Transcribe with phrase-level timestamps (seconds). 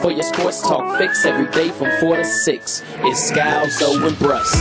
[0.00, 4.54] For your sports talk fix every day from 4 to 6, it's Scalzo and Brust.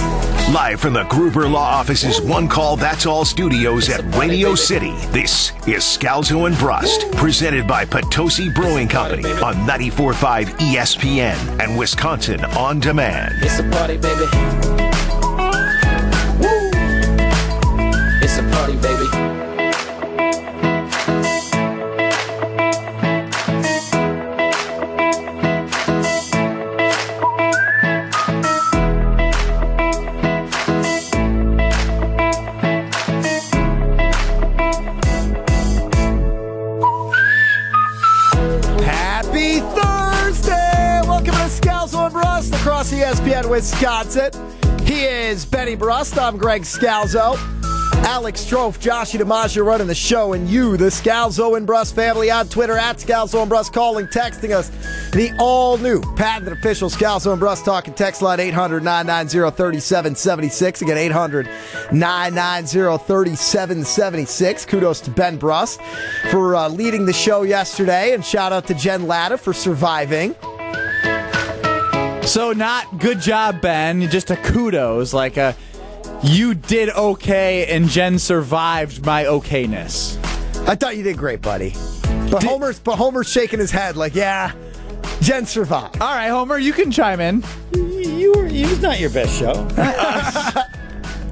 [0.54, 5.52] Live from the Gruber Law Office's One Call That's All studios at Radio City, this
[5.66, 12.82] is Scalzo and Brust, presented by Potosi Brewing Company on 94.5 ESPN and Wisconsin On
[12.82, 13.35] Demand.
[13.41, 14.69] It's a party, baby.
[43.49, 44.31] Wisconsin.
[44.85, 46.20] He is Benny Brust.
[46.20, 47.35] I'm Greg Scalzo.
[48.05, 52.48] Alex Strofe, Josh DiMaggio running the show, and you, the Scalzo and Brust family, on
[52.48, 54.70] Twitter at Scalzo and Brust, calling, texting us
[55.12, 60.81] the all new patented official Scalzo and Brust talking text line 800 990 3776.
[60.81, 61.48] Again, 800
[61.91, 64.66] 990 3776.
[64.66, 65.81] Kudos to Ben Brust
[66.31, 70.35] for uh, leading the show yesterday, and shout out to Jen Latta for surviving.
[72.30, 74.08] So not good job, Ben.
[74.08, 75.56] Just a kudos, like a
[76.22, 80.16] you did okay, and Jen survived my okayness.
[80.68, 81.74] I thought you did great, buddy.
[82.30, 84.53] But Homer's but Homer's shaking his head like, yeah,
[85.22, 86.00] Jen survived.
[86.00, 87.44] All right, Homer, you can chime in.
[87.74, 88.46] You were.
[88.46, 89.68] It was not your best show.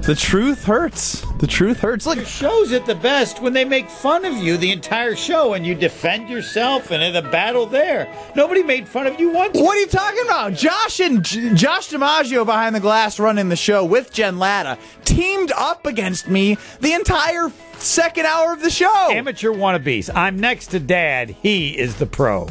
[0.08, 1.20] The truth hurts.
[1.38, 2.06] The truth hurts.
[2.06, 5.52] Look, Your show's at the best when they make fun of you the entire show
[5.52, 8.08] and you defend yourself and in a battle there.
[8.34, 9.54] Nobody made fun of you once.
[9.58, 10.54] what are you talking about?
[10.54, 15.52] Josh and J- Josh DiMaggio behind the glass running the show with Jen Latta teamed
[15.52, 19.10] up against me the entire second hour of the show.
[19.10, 20.08] Amateur wannabes.
[20.14, 21.36] I'm next to Dad.
[21.42, 22.48] He is the pro.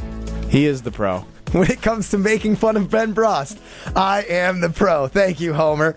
[0.49, 1.25] He is the pro.
[1.67, 3.57] When it comes to making fun of Ben Brust.
[3.95, 5.07] I am the pro.
[5.07, 5.95] Thank you, Homer.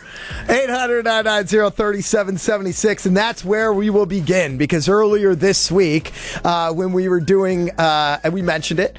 [0.49, 3.05] 800 990 3776.
[3.05, 6.13] And that's where we will begin because earlier this week,
[6.45, 8.97] uh, when we were doing, uh, and we mentioned it,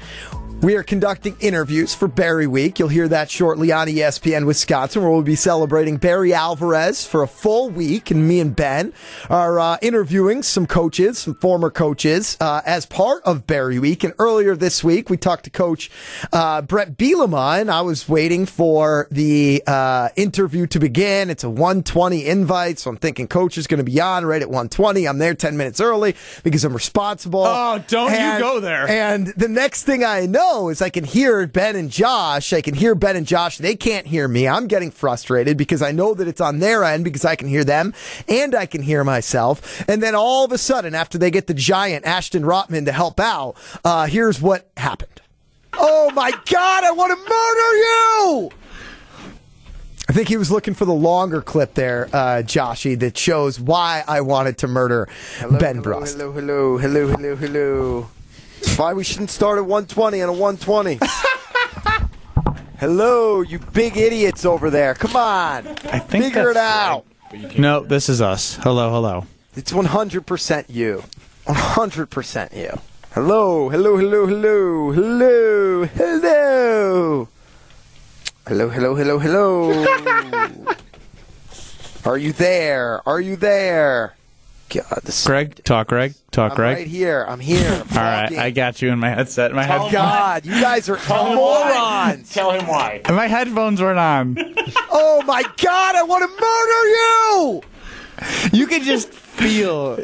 [0.62, 2.78] we are conducting interviews for Barry Week.
[2.78, 7.26] You'll hear that shortly on ESPN Wisconsin, where we'll be celebrating Barry Alvarez for a
[7.26, 8.12] full week.
[8.12, 8.92] And me and Ben
[9.28, 14.04] are uh, interviewing some coaches, some former coaches, uh, as part of Barry Week.
[14.04, 15.90] And earlier this week, we talked to Coach
[16.32, 21.28] uh, Brett Bielema, and I was waiting for the uh, interview to begin.
[21.28, 24.48] It's a 120 invite, so I'm thinking Coach is going to be on right at
[24.48, 25.08] 120.
[25.08, 27.42] I'm there 10 minutes early because I'm responsible.
[27.44, 28.88] Oh, don't you go there.
[28.88, 32.52] And the next thing I know is I can hear Ben and Josh.
[32.52, 33.58] I can hear Ben and Josh.
[33.58, 34.46] They can't hear me.
[34.46, 37.64] I'm getting frustrated because I know that it's on their end because I can hear
[37.64, 37.94] them
[38.28, 39.82] and I can hear myself.
[39.88, 43.18] And then all of a sudden, after they get the giant Ashton Rotman to help
[43.18, 43.54] out,
[43.84, 45.22] uh, here's what happened.
[45.74, 48.50] Oh my God, I want to murder you!
[50.08, 54.04] I think he was looking for the longer clip there, uh, Joshy, that shows why
[54.06, 55.08] I wanted to murder
[55.58, 56.18] Ben Brust.
[56.18, 58.08] Hello, hello, hello, hello, hello.
[58.76, 60.98] Why we shouldn't start at 120 and a 120.
[62.78, 64.94] hello, you big idiots over there.
[64.94, 65.66] Come on.
[65.92, 67.06] I think Figure it that's- out.
[67.58, 68.56] No, this is us.
[68.56, 69.26] Hello, hello.
[69.56, 71.02] It's 100% you.
[71.46, 72.78] 100% you.
[73.12, 77.28] Hello, hello, hello, hello, hello, hello.
[78.46, 80.74] Hello, hello, hello, hello.
[82.04, 83.06] Are you there?
[83.08, 84.14] Are you there?
[84.72, 86.76] God, this Greg, talk, Greg, talk, I'm Greg.
[86.78, 87.26] right here.
[87.28, 87.82] I'm here.
[87.90, 89.52] All right, I got you in my headset.
[89.52, 92.32] My head, God, you guys are morons.
[92.32, 93.02] Tell him why.
[93.08, 94.36] my headphones weren't on.
[94.94, 97.62] Oh my God, I want to murder you.
[98.52, 99.98] You can just feel.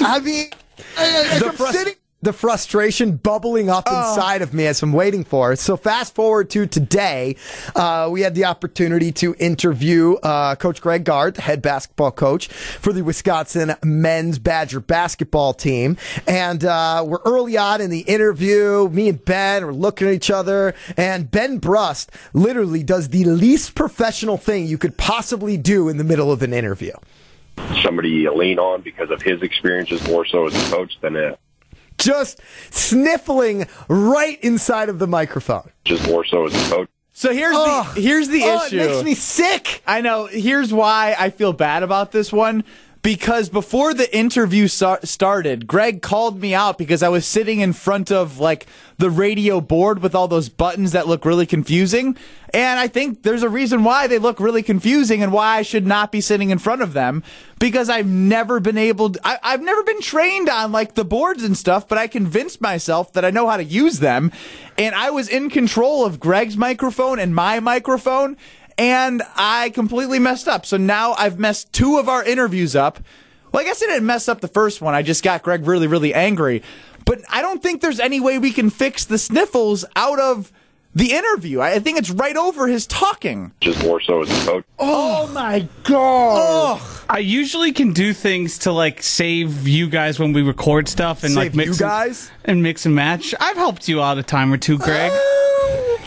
[0.00, 0.48] I mean,
[0.96, 1.94] I, the, I'm frus- sitting.
[2.24, 5.58] The frustration bubbling up inside of me as I'm waiting for it.
[5.58, 7.36] So fast forward to today,
[7.76, 12.48] uh, we had the opportunity to interview uh, Coach Greg Gard, the head basketball coach
[12.48, 15.96] for the Wisconsin men's Badger basketball team.
[16.26, 18.88] And uh, we're early on in the interview.
[18.88, 23.74] Me and Ben are looking at each other, and Ben Brust literally does the least
[23.74, 26.92] professional thing you could possibly do in the middle of an interview.
[27.82, 31.36] somebody you lean on because of his experiences more so as a coach than a,
[31.98, 35.70] Just sniffling right inside of the microphone.
[35.84, 36.88] just more so as a coach.
[37.16, 37.94] So here's Ugh.
[37.94, 38.80] the here's the Oh, issue.
[38.80, 39.82] it makes me sick.
[39.86, 40.26] I know.
[40.26, 42.64] Here's why I feel bad about this one.
[43.04, 48.10] Because before the interview started, Greg called me out because I was sitting in front
[48.10, 48.66] of like
[48.96, 52.16] the radio board with all those buttons that look really confusing.
[52.54, 55.86] And I think there's a reason why they look really confusing and why I should
[55.86, 57.22] not be sitting in front of them
[57.58, 61.44] because I've never been able to, I, I've never been trained on like the boards
[61.44, 64.32] and stuff, but I convinced myself that I know how to use them.
[64.78, 68.38] And I was in control of Greg's microphone and my microphone
[68.78, 70.66] and I completely messed up.
[70.66, 73.00] So now I've messed two of our interviews up.
[73.52, 74.94] Well, I guess I didn't mess up the first one.
[74.94, 76.62] I just got Greg really, really angry.
[77.04, 80.50] But I don't think there's any way we can fix the sniffles out of
[80.94, 81.60] the interview.
[81.60, 83.52] I think it's right over his talking.
[83.60, 84.64] Just more so as a coach.
[84.78, 86.80] Oh my god!
[87.10, 91.34] I usually can do things to like save you guys when we record stuff and
[91.34, 92.30] like mix you and- guys?
[92.44, 93.34] and mix and match.
[93.40, 95.12] I've helped you out a time or two, Greg.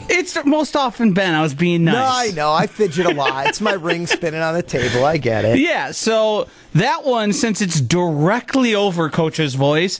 [0.09, 1.33] it's most often Ben.
[1.33, 1.93] I was being nice.
[1.95, 2.51] No, I know.
[2.53, 3.47] I fidget a lot.
[3.47, 5.05] It's my ring spinning on the table.
[5.05, 5.59] I get it.
[5.59, 9.99] Yeah, so that one, since it's directly over Coach's voice,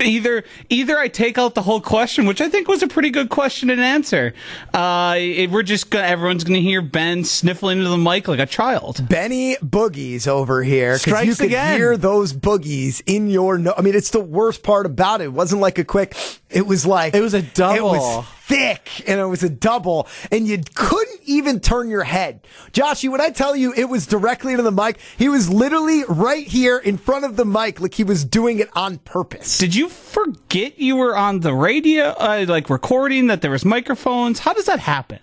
[0.00, 3.28] either either I take out the whole question, which I think was a pretty good
[3.28, 4.32] question and answer.
[4.72, 8.46] Uh, it- we're just gonna everyone's gonna hear Ben sniffling into the mic like a
[8.46, 9.06] child.
[9.08, 11.76] Benny Boogies over here because you Strikes could again.
[11.76, 13.58] hear those boogies in your.
[13.58, 15.24] No- I mean, it's the worst part about it.
[15.24, 16.16] It wasn't like a quick.
[16.48, 17.76] It was like It was a double.
[17.76, 22.46] It was thick and it was a double, and you couldn't even turn your head.
[22.72, 26.46] Joshy, when I tell you it was directly into the mic, he was literally right
[26.46, 29.58] here in front of the mic, like he was doing it on purpose.
[29.58, 34.40] Did you forget you were on the radio, uh, like recording that there was microphones?
[34.40, 35.20] How does that happen?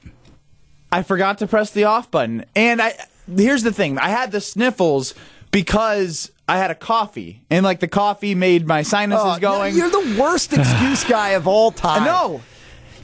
[0.92, 2.46] I forgot to press the off button.
[2.56, 2.94] And I
[3.36, 3.98] here's the thing.
[4.00, 5.14] I had the sniffles
[5.52, 7.42] because I had a coffee.
[7.50, 9.76] And like the coffee made my sinuses Oh, going.
[9.76, 12.04] You're the worst excuse guy of all time.
[12.04, 12.42] I know.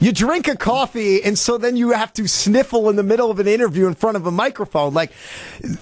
[0.04, 3.38] You drink a coffee, and so then you have to sniffle in the middle of
[3.38, 4.92] an interview in front of a microphone.
[4.92, 5.12] Like,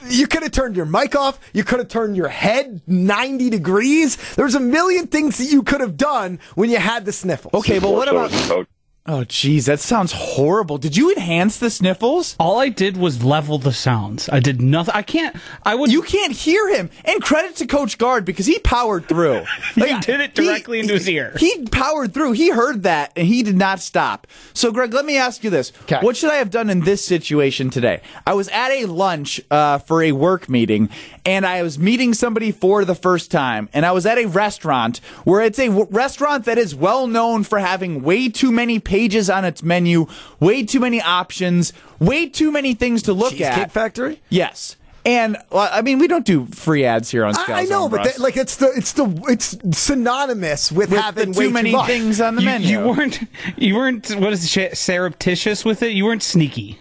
[0.07, 1.41] you could have turned your mic off.
[1.53, 4.17] You could have turned your head 90 degrees.
[4.37, 7.51] There's a million things that you could have done when you had the sniffle.
[7.53, 8.69] Okay, but what about as a coach.
[9.04, 10.78] Oh jeez, that sounds horrible.
[10.78, 12.37] Did you enhance the sniffles?
[12.38, 14.28] All I did was level the sounds.
[14.28, 14.94] I did nothing.
[14.94, 15.34] I can't.
[15.64, 15.90] I would.
[15.90, 16.88] You can't hear him.
[17.04, 19.43] And credit to Coach Gard because he powered through.
[19.75, 21.34] He did it directly into his ear.
[21.38, 22.32] He powered through.
[22.32, 24.26] He heard that and he did not stop.
[24.54, 25.72] So, Greg, let me ask you this.
[26.02, 28.02] What should I have done in this situation today?
[28.26, 30.88] I was at a lunch uh, for a work meeting,
[31.26, 34.99] and I was meeting somebody for the first time, and I was at a restaurant
[35.25, 39.31] where it's a w- restaurant that is well known for having way too many pages
[39.31, 40.06] on its menu,
[40.39, 43.73] way too many options, way too many things to look Cheesecake at.
[43.73, 44.21] Factory?
[44.29, 44.77] Yes.
[45.06, 47.35] And well, I mean, we don't do free ads here on.
[47.35, 51.33] I, I know, but that, like it's the it's the it's synonymous with, With having
[51.33, 51.87] the way too many much.
[51.87, 52.69] things on the you, menu.
[52.69, 53.21] you weren't.
[53.56, 54.11] You weren't.
[54.11, 55.93] What is it, surreptitious with it?
[55.93, 56.79] You weren't sneaky.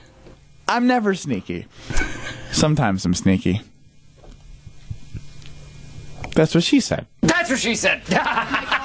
[0.68, 1.66] I'm never sneaky.
[2.52, 3.62] Sometimes I'm sneaky.
[6.36, 7.08] That's what she said.
[7.22, 8.02] That's what she said.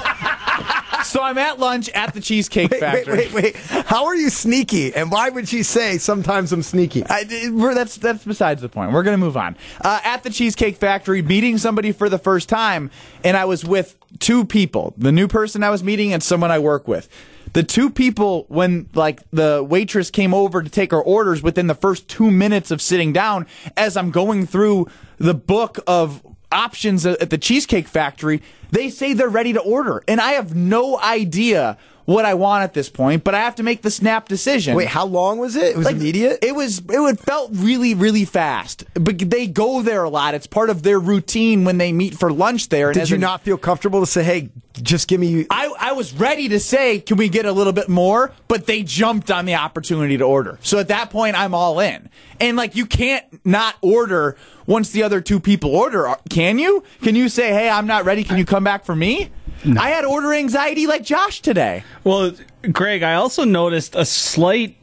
[1.06, 3.16] So I'm at lunch at the Cheesecake Wait, wait, Factory.
[3.16, 3.56] wait, wait.
[3.56, 4.94] How are you sneaky?
[4.94, 7.04] And why would she say sometimes I'm sneaky?
[7.06, 8.92] I, we're, that's that's besides the point.
[8.92, 9.56] We're gonna move on.
[9.80, 12.90] Uh, at the Cheesecake Factory, meeting somebody for the first time,
[13.24, 16.58] and I was with two people: the new person I was meeting and someone I
[16.58, 17.08] work with.
[17.52, 21.74] The two people, when like the waitress came over to take our orders, within the
[21.74, 24.88] first two minutes of sitting down, as I'm going through
[25.18, 26.20] the book of
[26.52, 30.98] options at the Cheesecake Factory, they say they're ready to order, and I have no
[31.00, 33.24] idea what I want at this point.
[33.24, 34.76] But I have to make the snap decision.
[34.76, 35.64] Wait, how long was it?
[35.64, 36.38] It was Like, immediate.
[36.42, 36.78] It was.
[36.78, 38.84] It would felt really, really fast.
[38.94, 40.34] But they go there a lot.
[40.34, 42.90] It's part of their routine when they meet for lunch there.
[42.90, 44.50] And Did you a- not feel comfortable to say, "Hey,
[44.80, 45.46] just give me"?
[45.50, 48.32] I, I was ready to say, can we get a little bit more?
[48.46, 50.58] But they jumped on the opportunity to order.
[50.62, 52.08] So at that point, I'm all in.
[52.38, 54.36] And like, you can't not order
[54.66, 56.82] once the other two people order, can you?
[57.02, 58.24] Can you say, hey, I'm not ready.
[58.24, 59.30] Can you come back for me?
[59.78, 61.82] I had order anxiety like Josh today.
[62.04, 62.32] Well,
[62.72, 64.76] Greg, I also noticed a slight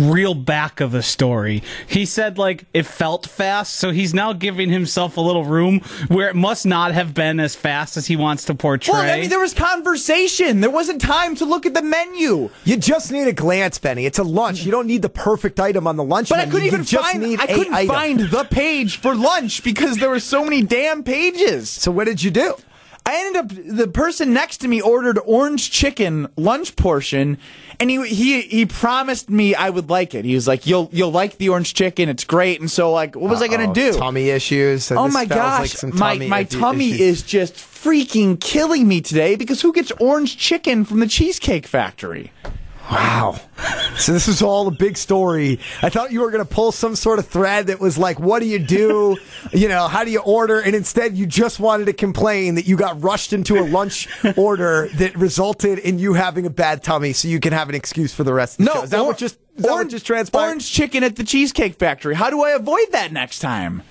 [0.00, 1.62] reel back of the story.
[1.86, 6.28] He said like it felt fast, so he's now giving himself a little room where
[6.30, 8.92] it must not have been as fast as he wants to portray.
[8.94, 10.60] Well, I mean, there was conversation.
[10.62, 12.48] There wasn't time to look at the menu.
[12.64, 14.06] You just need a glance, Benny.
[14.06, 14.64] It's a lunch.
[14.64, 17.20] You don't need the perfect item on the lunch But I couldn't even find.
[17.22, 17.94] need I a couldn't item.
[17.94, 21.68] find the page for lunch because there were so many damn pages.
[21.68, 22.56] So what did you do?
[23.06, 23.76] I ended up.
[23.76, 27.36] The person next to me ordered orange chicken lunch portion,
[27.78, 30.24] and he he he promised me I would like it.
[30.24, 32.08] He was like, "You'll you'll like the orange chicken.
[32.08, 33.92] It's great." And so like, what was I gonna do?
[33.92, 34.90] Tummy issues.
[34.90, 37.00] Oh my gosh, like some my tummy my tummy issues.
[37.00, 42.32] is just freaking killing me today because who gets orange chicken from the Cheesecake Factory?
[42.90, 43.40] Wow.
[43.96, 45.58] So this is all a big story.
[45.82, 48.40] I thought you were going to pull some sort of thread that was like, what
[48.40, 49.16] do you do?
[49.52, 50.58] You know, how do you order?
[50.58, 54.88] And instead you just wanted to complain that you got rushed into a lunch order
[54.94, 58.24] that resulted in you having a bad tummy so you can have an excuse for
[58.24, 58.82] the rest of the No, show.
[58.84, 60.46] Is that or- what just, is orange, just transpired?
[60.46, 62.14] orange chicken at the Cheesecake Factory.
[62.14, 63.82] How do I avoid that next time?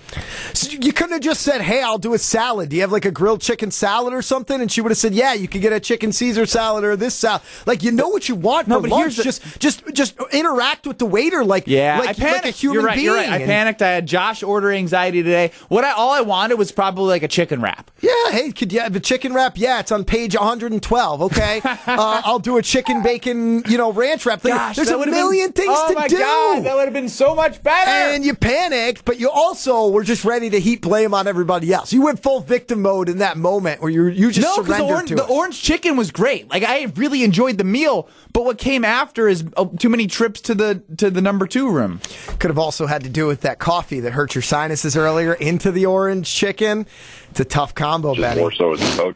[0.53, 3.05] So you couldn't have just said, "Hey, I'll do a salad." Do you have like
[3.05, 4.61] a grilled chicken salad or something?
[4.61, 7.15] And she would have said, "Yeah, you could get a chicken Caesar salad or this
[7.15, 9.01] salad." Like you know what you want No, for but lunch.
[9.01, 12.45] here's the- just, just, just interact with the waiter like, Yeah, like, I panicked.
[12.45, 13.05] like a human you're right, being.
[13.07, 13.29] You're right.
[13.31, 13.81] I panicked.
[13.81, 15.51] I had Josh order anxiety today.
[15.69, 17.89] What I all I wanted was probably like a chicken wrap.
[18.01, 19.57] Yeah, hey, could you have a chicken wrap?
[19.57, 21.21] Yeah, it's on page 112.
[21.23, 24.43] Okay, uh, I'll do a chicken bacon, you know, ranch wrap.
[24.43, 26.17] Like, Gosh, There's a million been, things oh to my do.
[26.17, 27.89] God, that would have been so much better.
[27.89, 31.93] and you panicked, but you also were just ready to heap blame on everybody else.
[31.93, 34.83] You went full victim mode in that moment where you you just no, because the,
[34.83, 35.29] orange, to the it.
[35.29, 36.49] orange chicken was great.
[36.49, 40.41] Like I really enjoyed the meal, but what came after is uh, too many trips
[40.41, 41.99] to the to the number two room.
[42.39, 45.71] Could have also had to do with that coffee that hurt your sinuses earlier into
[45.71, 46.85] the orange chicken.
[47.31, 48.41] It's a tough combo, Just Benny.
[48.41, 49.15] more so as a coach.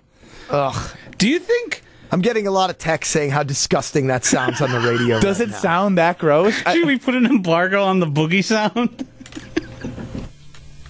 [0.50, 0.98] Ugh.
[1.18, 1.84] Do you think?
[2.12, 5.20] I'm getting a lot of texts saying how disgusting that sounds on the radio.
[5.22, 5.58] Does right it now.
[5.58, 6.62] sound that gross?
[6.66, 9.08] I- Should we put an embargo on the boogie sound?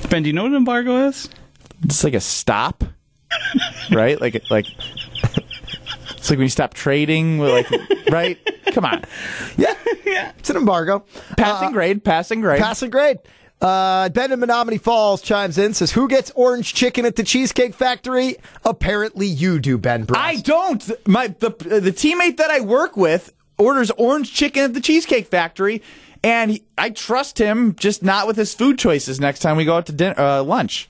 [0.09, 1.29] ben, do you know what an embargo is?
[1.83, 2.83] it's like a stop,
[3.91, 4.19] right?
[4.19, 4.65] Like like
[6.09, 7.39] it's like when you stop trading.
[7.39, 7.67] Like
[8.09, 8.38] right?
[8.74, 9.03] Come on,
[9.57, 9.74] Yeah,
[10.05, 10.31] yeah.
[10.39, 11.05] It's an embargo.
[11.36, 12.62] passing uh, grade, passing grade.
[12.62, 13.17] Passing grade.
[13.59, 17.73] Uh, Ben in Menomonee Falls chimes in, says, Who gets orange chicken at the Cheesecake
[17.73, 18.37] Factory?
[18.63, 20.23] Apparently you do, Ben Brust.
[20.23, 21.07] I don't.
[21.07, 25.81] My the the teammate that I work with orders orange chicken at the Cheesecake Factory,
[26.23, 29.19] and he, I trust him, just not with his food choices.
[29.19, 30.89] Next time we go out to dinner, uh, lunch.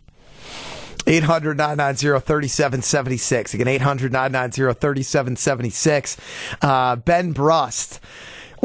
[1.07, 3.53] 800 990 3776.
[3.53, 6.17] Again, 800 990 3776.
[6.61, 8.01] Uh, Ben Brust.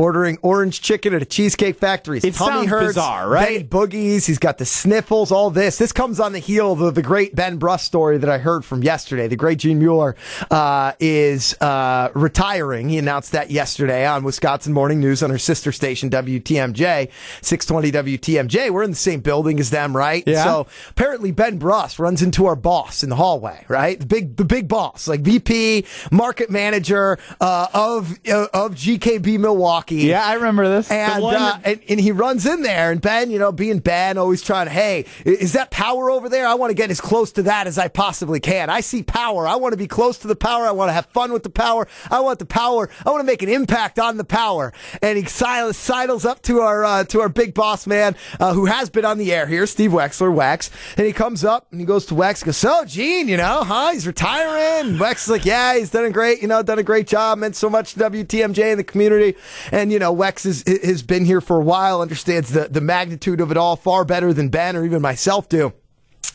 [0.03, 2.17] Ordering orange chicken at a cheesecake factory.
[2.17, 3.71] His It tummy sounds hurts, bizarre, right?
[3.71, 4.27] boogies.
[4.27, 5.31] He's got the sniffles.
[5.31, 5.79] All this.
[5.79, 8.83] This comes on the heel of the great Ben Brust story that I heard from
[8.83, 9.29] yesterday.
[9.29, 10.17] The great Gene Mueller
[10.51, 12.89] uh, is uh, retiring.
[12.89, 17.09] He announced that yesterday on Wisconsin Morning News on her sister station WTMJ,
[17.41, 18.71] 620 WTMJ.
[18.71, 20.25] We're in the same building as them, right?
[20.27, 20.43] Yeah.
[20.43, 24.01] So apparently Ben Brust runs into our boss in the hallway, right?
[24.01, 29.92] The big, the big boss, like VP, market manager uh, of uh, of GKB Milwaukee.
[29.97, 30.91] Yeah, I remember this.
[30.91, 34.43] And, uh, and and he runs in there, and Ben, you know, being Ben, always
[34.43, 36.47] trying to, hey, is that power over there?
[36.47, 38.71] I want to get as close to that as I possibly can.
[38.71, 39.47] I see power.
[39.47, 40.65] I want to be close to the power.
[40.67, 41.87] I want to have fun with the power.
[42.11, 42.89] I want the power.
[43.05, 44.73] I want to make an impact on the power.
[45.01, 48.67] And he sidles, sidles up to our uh, to our big boss man, uh, who
[48.67, 51.87] has been on the air here, Steve Wexler, Wex, and he comes up and he
[51.87, 53.93] goes to Wex, goes, so Gene, you know, huh?
[53.93, 54.91] He's retiring.
[54.91, 57.39] And Wex is like, yeah, he's done a great, you know, done a great job,
[57.39, 59.37] meant so much to WTMJ in the community.
[59.73, 63.41] And, you know, Wex is, has been here for a while, understands the, the magnitude
[63.41, 65.73] of it all far better than Ben or even myself do.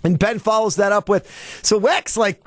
[0.04, 1.30] And Ben follows that up with,
[1.64, 2.44] so Wex, like,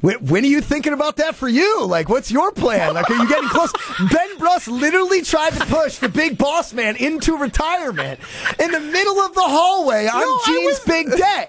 [0.00, 1.84] when, when are you thinking about that for you?
[1.84, 2.94] Like, what's your plan?
[2.94, 3.70] Like, are you getting close?
[4.12, 8.18] Ben Brust literally tried to push the big boss man into retirement
[8.58, 11.46] in the middle of the hallway on I Gene's was- big day.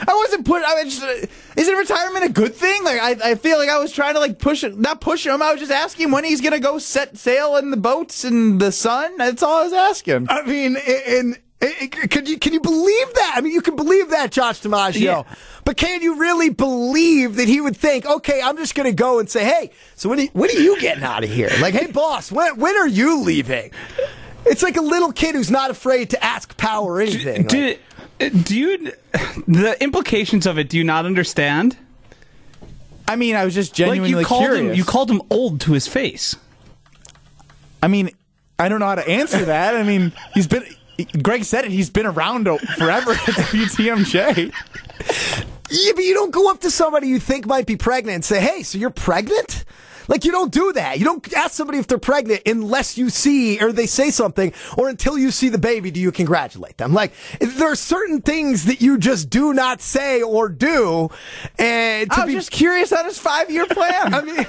[0.00, 0.62] I wasn't put.
[0.62, 1.02] I was just.
[1.02, 1.26] Uh,
[1.56, 2.84] is it retirement a good thing?
[2.84, 5.42] Like I, I feel like I was trying to like push it, not push him.
[5.42, 8.72] I was just asking when he's gonna go set sail in the boats in the
[8.72, 9.16] sun.
[9.16, 10.26] That's all I was asking.
[10.28, 11.38] I mean, and.
[12.10, 13.34] Could you can you believe that?
[13.34, 15.00] I mean, you can believe that, Josh DiMaggio.
[15.00, 15.22] Yeah.
[15.64, 19.18] But can you really believe that he would think, okay, I'm just going to go
[19.18, 21.50] and say, hey, so when are, when are you getting out of here?
[21.60, 23.72] Like, hey, boss, when when are you leaving?
[24.44, 27.44] It's like a little kid who's not afraid to ask power or anything.
[27.44, 27.80] Like,
[28.18, 28.92] Do, do you
[29.46, 30.68] the implications of it?
[30.68, 31.76] Do you not understand?
[33.08, 34.70] I mean, I was just Like genuinely you called curious.
[34.70, 36.34] him, you called him old to his face.
[37.82, 38.10] I mean,
[38.58, 39.76] I don't know how to answer that.
[39.76, 40.64] I mean, he's been.
[41.22, 41.70] Greg said it.
[41.70, 42.44] He's been around
[42.78, 44.50] forever at WTMJ.
[45.68, 48.40] Yeah, but you don't go up to somebody you think might be pregnant and say,
[48.40, 49.64] hey, so you're pregnant?
[50.08, 50.98] Like, you don't do that.
[50.98, 54.88] You don't ask somebody if they're pregnant unless you see or they say something or
[54.88, 56.92] until you see the baby do you congratulate them.
[56.92, 61.10] Like, there are certain things that you just do not say or do.
[61.58, 64.14] And to I was be just curious on his five year plan.
[64.14, 64.46] I mean,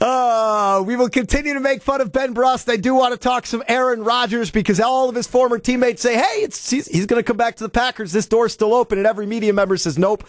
[0.00, 2.68] Uh, we will continue to make fun of Ben Brust.
[2.68, 6.16] I do want to talk some Aaron Rodgers because all of his former teammates say,
[6.16, 8.12] hey, he's, he's going to come back to the Packers.
[8.12, 8.98] This door's still open.
[8.98, 10.24] And every media member says, nope.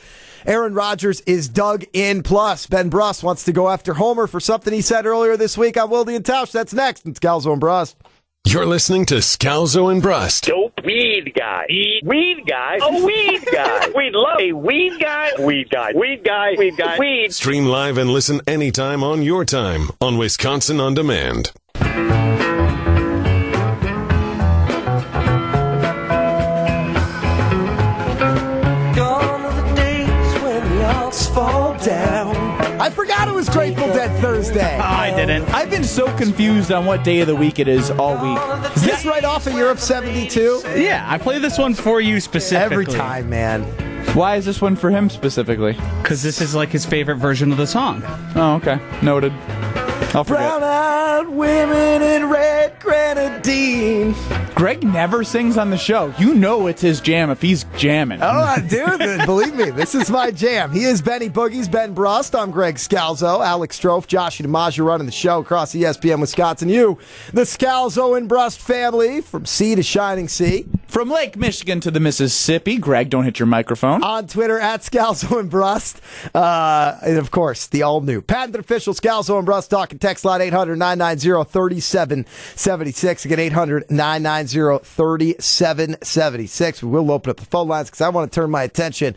[0.46, 2.24] Aaron Rodgers is dug in.
[2.24, 5.78] Plus, Ben Brust wants to go after Homer for something he said earlier this week
[5.78, 6.52] on Wildy and Tausch.
[6.52, 7.06] That's next.
[7.06, 7.96] It's Scalzo and Brust.
[8.46, 10.46] You're listening to Scalzo and Brust.
[10.46, 11.66] Dope weed guy.
[12.04, 12.80] Weed guy.
[12.82, 13.88] A weed guy.
[13.96, 15.30] We'd love a weed guy.
[15.40, 15.94] Weed guy.
[15.94, 16.56] Weed guy.
[16.58, 16.98] Weed guy.
[16.98, 17.34] Weed.
[17.34, 21.52] Stream live and listen anytime on your time on Wisconsin On Demand.
[29.00, 32.36] All of the days when we all fall down.
[32.82, 34.78] I forgot it was Grateful Dead Thursday.
[34.82, 35.54] I didn't.
[35.54, 38.76] I've been so confused on what day of the week it is all week.
[38.76, 40.64] Is this right off of Europe 72?
[40.76, 42.84] Yeah, I play this one for you specifically.
[42.84, 43.64] Every time, man.
[44.16, 45.74] Why is this one for him specifically?
[46.02, 48.02] Because this is like his favorite version of the song.
[48.36, 48.80] Oh, okay.
[49.02, 49.32] Noted.
[50.14, 50.60] I'll forget.
[50.60, 54.14] Brown eyed women in red grenadine.
[54.56, 56.14] Greg never sings on the show.
[56.20, 58.22] You know it's his jam if he's jamming.
[58.22, 58.86] Oh, I do.
[59.26, 60.72] Believe me, this is my jam.
[60.72, 62.36] He is Benny Boogie's Ben Brust.
[62.36, 66.70] I'm Greg Scalzo, Alex Strofe, Josh DiMaggio running the show across ESPN Wisconsin.
[66.70, 66.98] You,
[67.34, 70.66] the Scalzo and Brust family, from sea to shining sea.
[70.88, 74.04] From Lake Michigan to the Mississippi, Greg, don't hit your microphone.
[74.04, 76.02] On Twitter at Scalzo and Brust.
[76.36, 80.42] Uh, and of course, the all new patented official Scalzo and Brust talking text line
[80.42, 83.26] 800 990 3776.
[83.26, 86.84] Again, 800 990 3776.
[86.84, 89.16] We will open up the phone lines because I want to turn my attention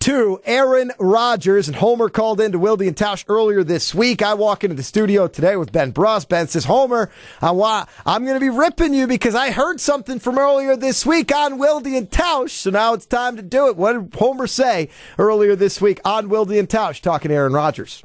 [0.00, 1.68] to Aaron Rodgers.
[1.68, 4.22] And Homer called into Wildy and Tausch earlier this week.
[4.22, 6.28] I walk into the studio today with Ben Brust.
[6.28, 10.18] Ben says, Homer, I want, I'm going to be ripping you because I heard something
[10.18, 12.50] from earlier this week on Wildy and Tausch.
[12.50, 13.76] So now it's time to do it.
[13.76, 18.02] What did Homer say earlier this week on Wildy and Tausch talking to Aaron Rodgers?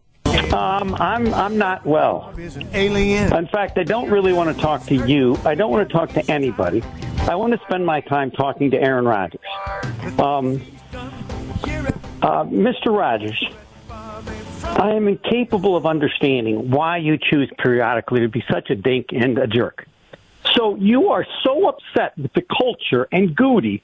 [0.54, 2.34] Um, I'm I'm not well.
[2.74, 3.34] Alien.
[3.34, 5.38] In fact, I don't really want to talk to you.
[5.46, 6.84] I don't want to talk to anybody.
[7.20, 9.40] I want to spend my time talking to Aaron Rodgers.
[10.20, 10.62] Um,
[12.22, 12.88] uh, Mr.
[12.88, 13.42] Rodgers,
[13.90, 19.38] I am incapable of understanding why you choose periodically to be such a dink and
[19.38, 19.88] a jerk.
[20.54, 23.84] So you are so upset with the culture and Goody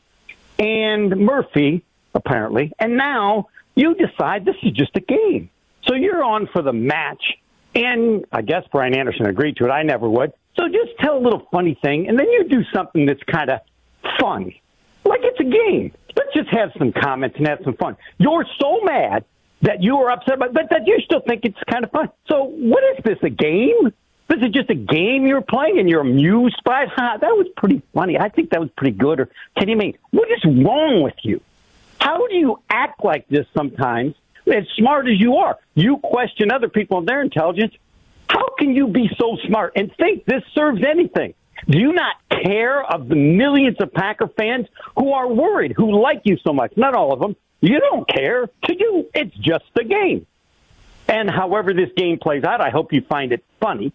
[0.60, 1.84] and Murphy,
[2.14, 5.50] apparently, and now you decide this is just a game.
[5.88, 7.24] So you're on for the match,
[7.74, 9.70] and I guess Brian Anderson agreed to it.
[9.70, 10.34] I never would.
[10.56, 13.62] So just tell a little funny thing, and then you do something that's kind of
[14.20, 14.54] fun,
[15.06, 15.94] like it's a game.
[16.16, 17.96] Let's just have some comments and have some fun.
[18.18, 19.24] You're so mad
[19.62, 22.10] that you are upset, but, but that you still think it's kind of fun.
[22.28, 23.94] So what is this, a game?
[24.28, 26.90] This is just a game you're playing and you're amused by it?
[26.90, 28.18] Ha, that was pretty funny.
[28.20, 29.20] I think that was pretty good.
[29.22, 31.40] Or can you mean, what is wrong with you?
[32.00, 34.16] How do you act like this sometimes?
[34.54, 37.74] As smart as you are, you question other people and their intelligence.
[38.30, 41.34] How can you be so smart and think this serves anything?
[41.68, 46.22] Do you not care of the millions of Packer fans who are worried, who like
[46.24, 46.74] you so much?
[46.78, 47.36] Not all of them.
[47.62, 48.48] You don't care.
[48.48, 50.26] To you, it's just a game.
[51.08, 53.92] And however this game plays out, I hope you find it funny.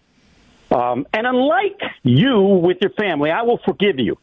[0.71, 4.17] Um, and unlike you with your family, I will forgive you.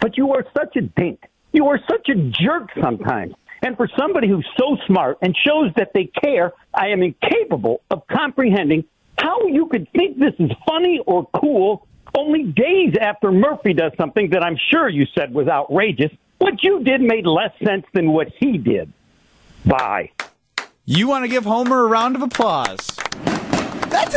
[0.00, 1.22] But you are such a dink.
[1.52, 3.34] You are such a jerk sometimes.
[3.62, 8.06] And for somebody who's so smart and shows that they care, I am incapable of
[8.06, 8.84] comprehending
[9.18, 14.30] how you could think this is funny or cool only days after Murphy does something
[14.30, 16.10] that I'm sure you said was outrageous.
[16.38, 18.92] What you did made less sense than what he did.
[19.64, 20.10] Bye.
[20.86, 22.99] You want to give Homer a round of applause.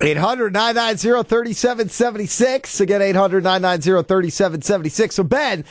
[0.00, 2.80] 800 990 3776.
[2.80, 5.14] Again, 800 990 3776.
[5.14, 5.64] So, Ben,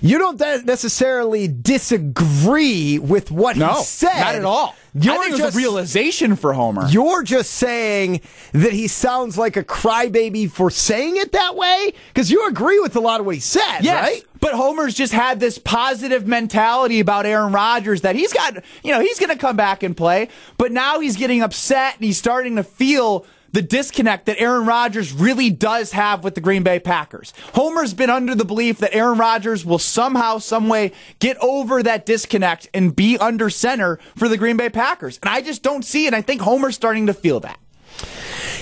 [0.00, 4.18] you don't necessarily disagree with what No, he said.
[4.20, 4.74] not at all.
[4.98, 6.86] You're I think it was just, a realization for Homer.
[6.88, 11.92] You're just saying that he sounds like a crybaby for saying it that way?
[12.08, 14.24] Because you agree with a lot of what he said, Yes, right?
[14.40, 19.00] but Homer's just had this positive mentality about Aaron Rodgers that he's got, you know,
[19.00, 22.56] he's going to come back and play, but now he's getting upset and he's starting
[22.56, 27.32] to feel the disconnect that Aaron Rodgers really does have with the Green Bay Packers.
[27.54, 32.04] Homer's been under the belief that Aaron Rodgers will somehow, some way get over that
[32.04, 35.18] disconnect and be under center for the Green Bay Packers.
[35.22, 36.12] And I just don't see it.
[36.12, 37.58] I think Homer's starting to feel that.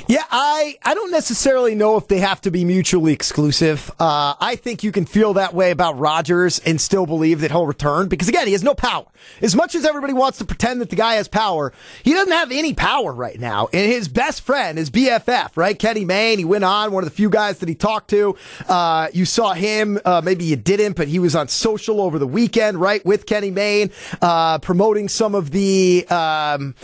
[0.06, 3.90] Yeah, I, I don't necessarily know if they have to be mutually exclusive.
[3.98, 7.66] Uh, I think you can feel that way about Rodgers and still believe that he'll
[7.66, 9.06] return because again, he has no power.
[9.40, 12.52] As much as everybody wants to pretend that the guy has power, he doesn't have
[12.52, 13.68] any power right now.
[13.72, 15.78] And his best friend, his BFF, right?
[15.78, 18.36] Kenny Mayne, he went on, one of the few guys that he talked to.
[18.68, 22.26] Uh, you saw him, uh, maybe you didn't, but he was on social over the
[22.26, 23.02] weekend, right?
[23.06, 23.90] With Kenny Mayne,
[24.20, 26.74] uh, promoting some of the, um,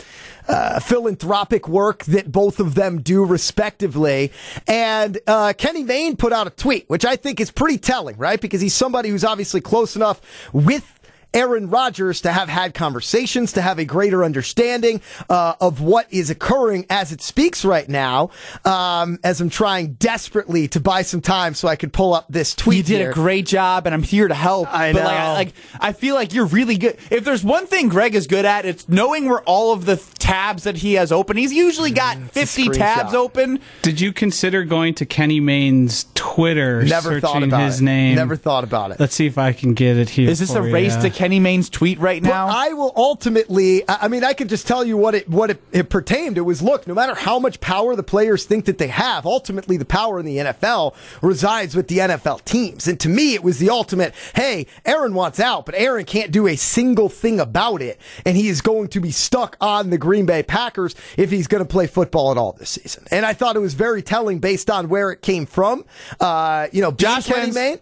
[0.51, 4.33] uh, philanthropic work that both of them do respectively.
[4.67, 8.41] And uh, Kenny Mayne put out a tweet, which I think is pretty telling, right?
[8.41, 10.21] Because he's somebody who's obviously close enough
[10.53, 11.00] with
[11.33, 16.31] Aaron Rodgers to have had conversations, to have a greater understanding uh, of what is
[16.31, 18.31] occurring as it speaks right now.
[18.64, 22.55] Um, as I'm trying desperately to buy some time so I could pull up this
[22.55, 22.79] tweet.
[22.79, 23.11] You did here.
[23.11, 24.73] a great job, and I'm here to help.
[24.73, 25.21] I But like, know.
[25.21, 26.97] I, like, I feel like you're really good.
[27.11, 30.64] If there's one thing Greg is good at, it's knowing where all of the tabs
[30.64, 31.37] that he has open.
[31.37, 33.61] He's usually got 50 tabs open.
[33.83, 37.85] Did you consider going to Kenny Mayne's Twitter, Never searching thought about his it.
[37.85, 38.14] name?
[38.16, 39.01] Never thought about it.
[39.01, 40.29] Let's see if I can get it here.
[40.29, 41.03] Is this a race ya.
[41.03, 42.46] to Kenny Mayne's tweet right now?
[42.46, 43.83] But I will ultimately.
[43.87, 46.38] I mean, I can just tell you what it what it, it pertained.
[46.38, 49.76] It was look, no matter how much power the players think that they have, ultimately
[49.76, 52.88] the power in the NFL resides with the NFL teams.
[52.88, 54.14] And to me, it was the ultimate.
[54.35, 58.48] Hey, Aaron wants out, but Aaron can't do a single thing about it, and he
[58.48, 61.87] is going to be stuck on the Green Bay Packers if he's going to play
[61.87, 63.04] football at all this season.
[63.11, 65.85] And I thought it was very telling based on where it came from.
[66.18, 67.78] Uh, you know, being Josh Kenny Mayne.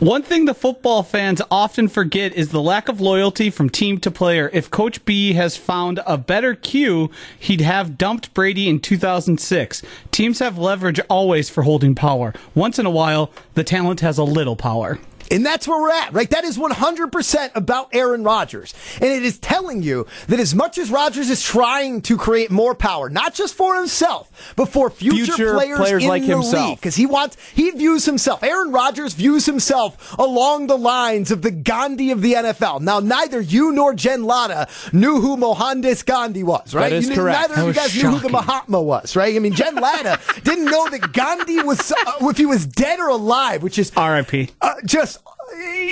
[0.00, 4.10] One thing the football fans often forget is the lack of loyalty from team to
[4.10, 4.48] player.
[4.50, 9.82] If Coach B has found a better cue, he'd have dumped Brady in 2006.
[10.10, 12.32] Teams have leverage always for holding power.
[12.54, 14.98] Once in a while, the talent has a little power.
[15.30, 16.28] And that's where we're at, right?
[16.30, 18.74] That is 100% about Aaron Rodgers.
[18.94, 22.74] And it is telling you that as much as Rodgers is trying to create more
[22.74, 26.68] power, not just for himself, but for future, Future players, players in like the himself.
[26.70, 26.78] league.
[26.78, 31.50] Because he wants, he views himself, Aaron Rodgers views himself along the lines of the
[31.50, 32.80] Gandhi of the NFL.
[32.80, 36.90] Now, neither you nor Jen Latta knew who Mohandas Gandhi was, right?
[36.90, 37.50] That is You correct.
[37.50, 38.30] Neither of you guys knew who the.
[38.30, 39.34] Mahatma was, right?
[39.36, 43.08] I mean, Jen Latta didn't know that Gandhi was, uh, if he was dead or
[43.08, 44.50] alive, which is R.I.P.
[44.60, 45.18] uh, just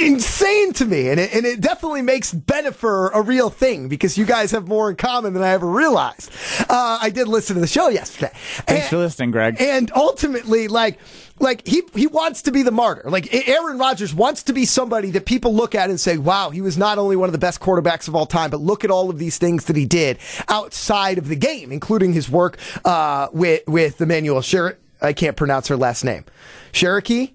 [0.01, 4.25] insane to me, and it, and it definitely makes Bennifer a real thing because you
[4.25, 6.31] guys have more in common than I ever realized.
[6.69, 8.31] Uh, I did listen to the show yesterday.
[8.35, 9.57] Thanks And- for listening, Greg.
[9.61, 10.99] And ultimately, like,
[11.41, 13.09] like he he wants to be the martyr.
[13.11, 16.61] Like Aaron Rodgers wants to be somebody that people look at and say, "Wow, he
[16.61, 19.09] was not only one of the best quarterbacks of all time, but look at all
[19.11, 23.63] of these things that he did outside of the game, including his work uh, with
[23.69, 24.79] with Emmanuel Sher.
[25.01, 26.25] I can't pronounce her last name.
[26.73, 27.35] Cherokee.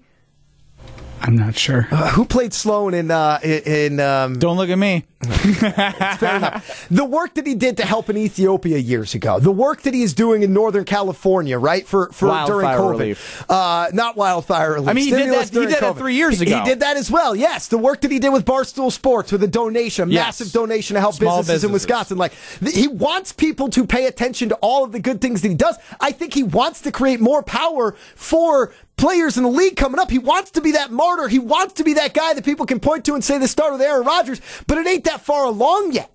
[1.26, 1.88] I'm not sure.
[1.90, 5.04] Uh, who played Sloan in uh, in, in um, Don't look at me.
[5.32, 6.86] Fair enough.
[6.90, 10.02] The work that he did to help in Ethiopia years ago, the work that he
[10.02, 13.44] is doing in Northern California, right for for during COVID, relief.
[13.50, 14.88] uh, not wildfire relief.
[14.88, 16.58] I mean, he did that- he did that three years ago.
[16.58, 17.34] He did that as well.
[17.36, 20.26] Yes, the work that he did with Barstool Sports with a donation, a Yes.
[20.40, 21.72] massive donation to help Small businesses, in.
[21.72, 22.18] Wisconsin.
[22.18, 25.48] Like th- he wants people to pay attention to all of the good things that
[25.48, 25.76] he does.
[26.00, 30.08] I think he wants to create more power for players in the league coming up.
[30.08, 31.26] He wants to be that martyr.
[31.26, 33.72] He wants to be that guy that people can point to and say the started
[33.78, 36.10] with Aaron Rodgers, but it ain't that far along yet.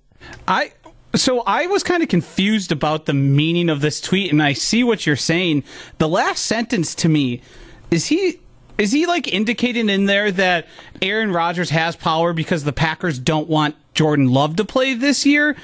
[0.48, 0.74] I
[1.16, 4.84] so I was kind of confused about the meaning of this tweet, and I see
[4.84, 5.64] what you're saying.
[5.98, 7.42] The last sentence to me
[7.90, 8.40] is he
[8.78, 10.68] is he like indicating in there that
[11.02, 15.58] Aaron Rodgers has power because the Packers don't want Jordan Love to play this year?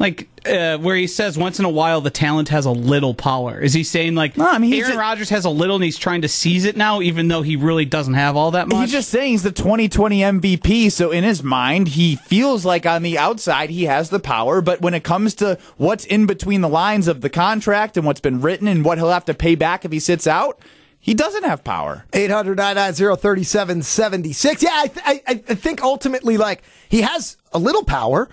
[0.00, 3.60] Like uh, where he says once in a while the talent has a little power?
[3.60, 5.98] Is he saying like No, I mean, he's Aaron Rodgers has a little and he's
[5.98, 8.80] trying to seize it now, even though he really doesn't have all that much?
[8.80, 13.02] He's just saying he's the 2020 MVP, so in his mind, he feels like on
[13.02, 16.68] the outside he has the power, but when it comes to what's in between the
[16.68, 19.84] lines of the contract and what's been written and what he'll have to pay back
[19.84, 20.58] if he sits out,
[20.98, 22.06] he doesn't have power.
[22.14, 28.30] 800 3776 Yeah, I, th- I, I think ultimately, like, he has a little power.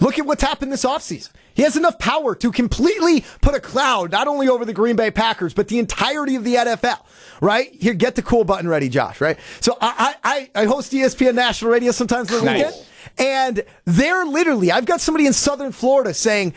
[0.00, 1.30] Look at what's happened this offseason.
[1.54, 5.10] He has enough power to completely put a cloud not only over the Green Bay
[5.10, 6.98] Packers, but the entirety of the NFL,
[7.40, 7.72] right?
[7.74, 9.36] Here, get the cool button ready, Josh, right?
[9.60, 12.64] So I, I, I host ESPN National Radio sometimes on the Nice.
[12.66, 12.84] weekend.
[13.18, 16.54] And they're literally, I've got somebody in Southern Florida saying,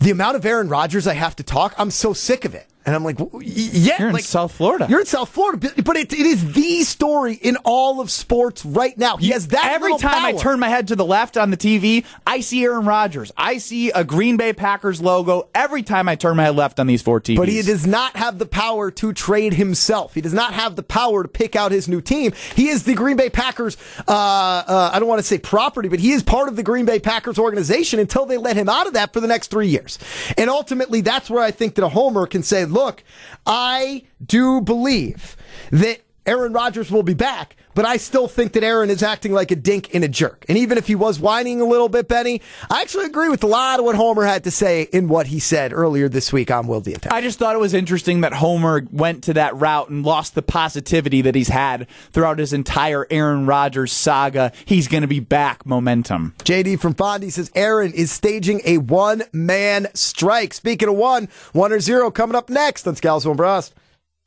[0.00, 2.66] the amount of Aaron Rodgers I have to talk, I'm so sick of it.
[2.84, 4.86] And I'm like, yeah, You're in like, South Florida.
[4.88, 8.96] You're in South Florida, but, it, it is the story in all of sports right
[8.98, 9.16] now.
[9.16, 12.04] He has that Every time I turn my head to the left on the TV,
[12.26, 13.30] I see Aaron Rodgers.
[13.36, 16.86] I see a Green Bay Packers logo every time I turn my head left on
[16.86, 17.36] these four TVs.
[17.36, 20.14] But he does not have the power to trade himself.
[20.14, 22.32] He does not have the power to pick out his new team.
[22.56, 23.76] He is the Green Bay Packers.
[24.08, 26.84] Uh, uh, I don't want to say property, but he is part of the Green
[26.84, 29.98] Bay Packers organization until they let him out of that for the next three years.
[30.36, 33.04] And ultimately, that's where I think that a homer can say, "Look,
[33.46, 35.36] I do believe
[35.70, 39.50] that." Aaron Rodgers will be back, but I still think that Aaron is acting like
[39.50, 40.44] a dink and a jerk.
[40.48, 43.48] And even if he was whining a little bit, Benny, I actually agree with a
[43.48, 46.66] lot of what Homer had to say in what he said earlier this week on
[46.66, 47.12] Wildy and Tausch.
[47.12, 50.42] I just thought it was interesting that Homer went to that route and lost the
[50.42, 54.52] positivity that he's had throughout his entire Aaron Rodgers saga.
[54.64, 56.34] He's going to be back momentum.
[56.44, 60.54] JD from Fondy says Aaron is staging a one man strike.
[60.54, 63.74] Speaking of one, one or zero coming up next on Scalzo and Brust.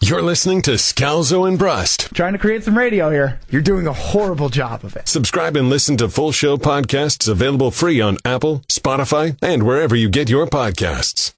[0.01, 2.13] You're listening to Scalzo and Brust.
[2.13, 3.39] Trying to create some radio here.
[3.49, 5.07] You're doing a horrible job of it.
[5.07, 10.09] Subscribe and listen to full show podcasts available free on Apple, Spotify, and wherever you
[10.09, 11.34] get your podcasts.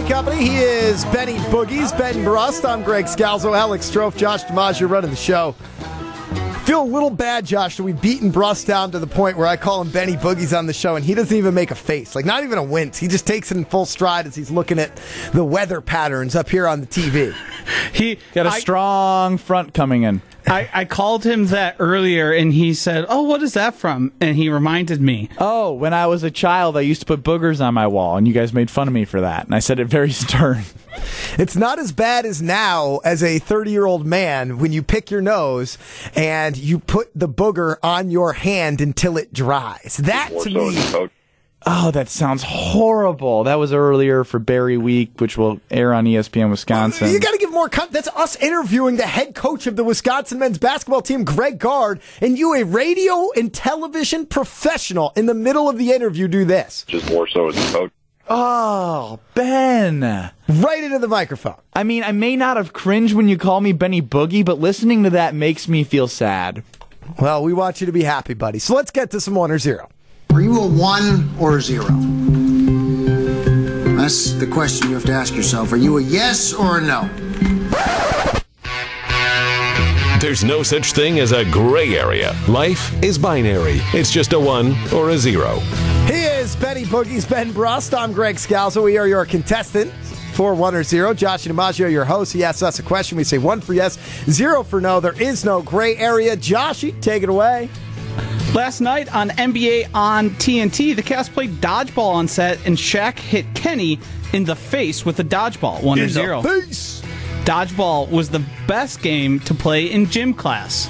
[0.00, 0.36] Potosi Company.
[0.48, 2.64] He is Benny Boogies, Ben Brust.
[2.64, 5.52] I'm Greg Scalzo, Alex Strofe, Josh DiMaggio running the show.
[6.64, 9.56] Feel a little bad, Josh, that we've beaten Brust down to the point where I
[9.56, 12.24] call him Benny Boogies on the show, and he doesn't even make a face, like
[12.24, 12.98] not even a wince.
[12.98, 14.94] He just takes it in full stride as he's looking at
[15.32, 17.34] the weather patterns up here on the TV.
[17.92, 20.22] he Got a I- strong front coming in.
[20.50, 24.36] I, I called him that earlier, and he said, "Oh, what is that from?" And
[24.36, 25.28] he reminded me.
[25.38, 28.26] Oh, when I was a child, I used to put boogers on my wall, and
[28.26, 29.46] you guys made fun of me for that.
[29.46, 30.64] And I said it very stern.
[31.38, 35.10] It's not as bad as now as a 30 year old man when you pick
[35.10, 35.78] your nose
[36.16, 39.98] and you put the booger on your hand until it dries.
[39.98, 41.12] That to me, a coach.
[41.66, 43.44] Oh, that sounds horrible.
[43.44, 47.10] That was earlier for Barry Week, which will air on ESPN Wisconsin.
[47.10, 47.68] you got to give more.
[47.68, 52.00] Con- that's us interviewing the head coach of the Wisconsin men's basketball team, Greg Gard,
[52.22, 56.84] and you, a radio and television professional, in the middle of the interview, do this
[56.88, 57.92] Just more so as a coach.
[58.28, 60.00] oh, Ben.
[60.48, 61.56] right into the microphone.
[61.74, 65.02] I mean, I may not have cringed when you call me Benny Boogie, but listening
[65.04, 66.62] to that makes me feel sad.
[67.18, 68.60] Well, we want you to be happy, buddy.
[68.60, 69.90] So let's get to some one or zero.
[70.32, 71.86] Are you a one or a zero?
[73.96, 75.72] That's the question you have to ask yourself.
[75.72, 77.10] Are you a yes or a no?
[80.20, 82.36] There's no such thing as a gray area.
[82.46, 83.80] Life is binary.
[83.92, 85.58] It's just a one or a zero.
[86.06, 87.92] He is Benny Boogie's Ben Brust.
[87.92, 88.84] I'm Greg Scalzo.
[88.84, 89.90] We are your contestant
[90.34, 91.12] for one or zero.
[91.12, 92.32] Josh DiMaggio, your host.
[92.32, 93.18] He asks us a question.
[93.18, 93.98] We say one for yes,
[94.30, 95.00] zero for no.
[95.00, 96.36] There is no gray area.
[96.36, 97.68] Joshy, take it away.
[98.54, 103.46] Last night on NBA on TNT, the cast played dodgeball on set, and Shaq hit
[103.54, 104.00] Kenny
[104.32, 106.42] in the face with a dodgeball, one or zero.
[106.42, 107.00] Peace.
[107.44, 110.88] Dodgeball was the best game to play in gym class.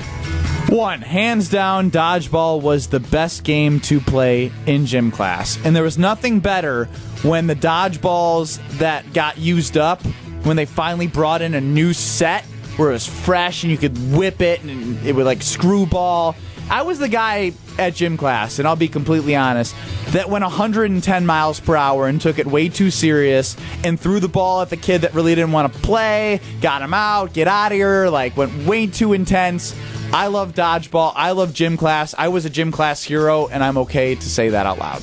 [0.71, 5.59] One, hands down, dodgeball was the best game to play in gym class.
[5.63, 6.87] And there was nothing better
[7.23, 10.01] when the dodgeballs that got used up,
[10.45, 12.43] when they finally brought in a new set
[12.77, 16.35] where it was fresh and you could whip it and it would like screwball.
[16.71, 19.75] I was the guy at gym class, and I'll be completely honest,
[20.11, 24.29] that went 110 miles per hour and took it way too serious and threw the
[24.29, 27.73] ball at the kid that really didn't want to play, got him out, get out
[27.73, 29.75] of here, like went way too intense.
[30.13, 31.13] I love dodgeball.
[31.17, 32.15] I love gym class.
[32.17, 35.03] I was a gym class hero, and I'm okay to say that out loud.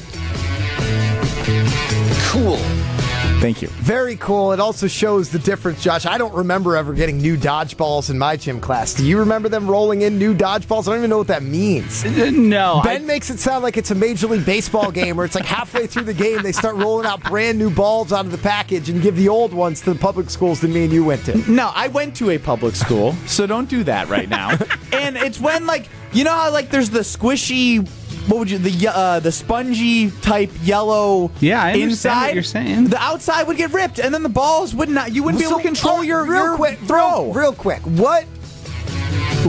[2.29, 2.96] Cool.
[3.39, 3.67] Thank you.
[3.67, 4.51] Very cool.
[4.51, 6.07] It also shows the difference, Josh.
[6.07, 8.95] I don't remember ever getting new dodgeballs in my gym class.
[8.95, 10.87] Do you remember them rolling in new dodgeballs?
[10.87, 12.03] I don't even know what that means.
[12.03, 15.35] Uh, no, Ben makes it sound like it's a Major League Baseball game where it's
[15.35, 18.39] like halfway through the game they start rolling out brand new balls out of the
[18.39, 21.23] package and give the old ones to the public schools that me and you went
[21.25, 21.37] to.
[21.49, 24.57] No, I went to a public school, so don't do that right now.
[24.91, 27.87] and it's when like you know how like there's the squishy
[28.27, 32.43] what would you the uh, the spongy type yellow Yeah, I understand inside what you're
[32.43, 32.85] saying.
[32.89, 35.57] the outside would get ripped and then the balls would not you wouldn't be able
[35.57, 37.25] to control uh, your real your quick throw.
[37.31, 38.25] Real, real quick, what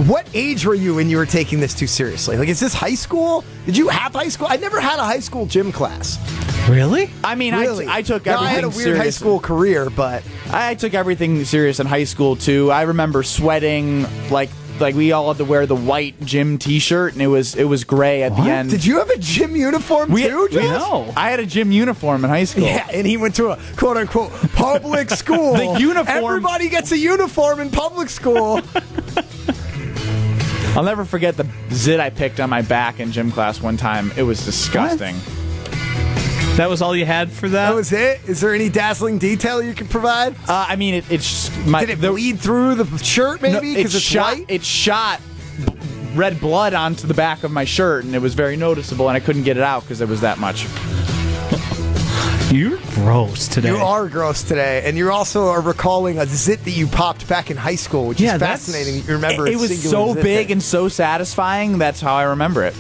[0.07, 2.37] what age were you when you were taking this too seriously?
[2.37, 3.43] Like, is this high school?
[3.67, 4.47] Did you have high school?
[4.49, 6.19] I never had a high school gym class.
[6.69, 7.11] really?
[7.25, 8.99] I mean, I Really, t- I took everything I had a weird serious.
[9.03, 12.71] high school career, but I took everything serious in high school too.
[12.71, 17.23] I remember sweating like like we all had to wear the white gym T-shirt, and
[17.23, 18.71] it was it was gray at the end.
[18.71, 20.63] did you have a gym uniform We, too, Josh?
[20.63, 21.13] No.
[21.17, 22.65] I had a gym uniform in high school.
[22.65, 25.55] Yeah, and he went to a quote unquote public school.
[25.55, 28.61] The uniform- Everybody gets a uniform in public school.
[30.77, 34.13] I'll never forget the zit I picked on my back in gym class one time.
[34.17, 35.17] It was disgusting.
[36.59, 37.69] That was all you had for that?
[37.69, 38.21] That was it.
[38.29, 40.35] Is there any dazzling detail you can provide?
[40.49, 41.79] Uh, I mean, it, it's my.
[41.79, 44.39] Did it the- bleed through the shirt maybe it because it's shot.
[44.39, 44.47] white?
[44.49, 45.21] It shot
[46.17, 49.09] red blood onto the back of my shirt, and it was very noticeable.
[49.09, 50.67] And I couldn't get it out because it was that much.
[52.53, 53.69] You're gross today.
[53.69, 57.53] You are gross today, and you also are recalling a zit that you popped back
[57.53, 59.05] in high school, which Yeah, is that's- fascinating.
[59.07, 60.53] You remember it, a it was so zit big thing.
[60.55, 61.79] and so satisfying.
[61.79, 62.75] That's how I remember it.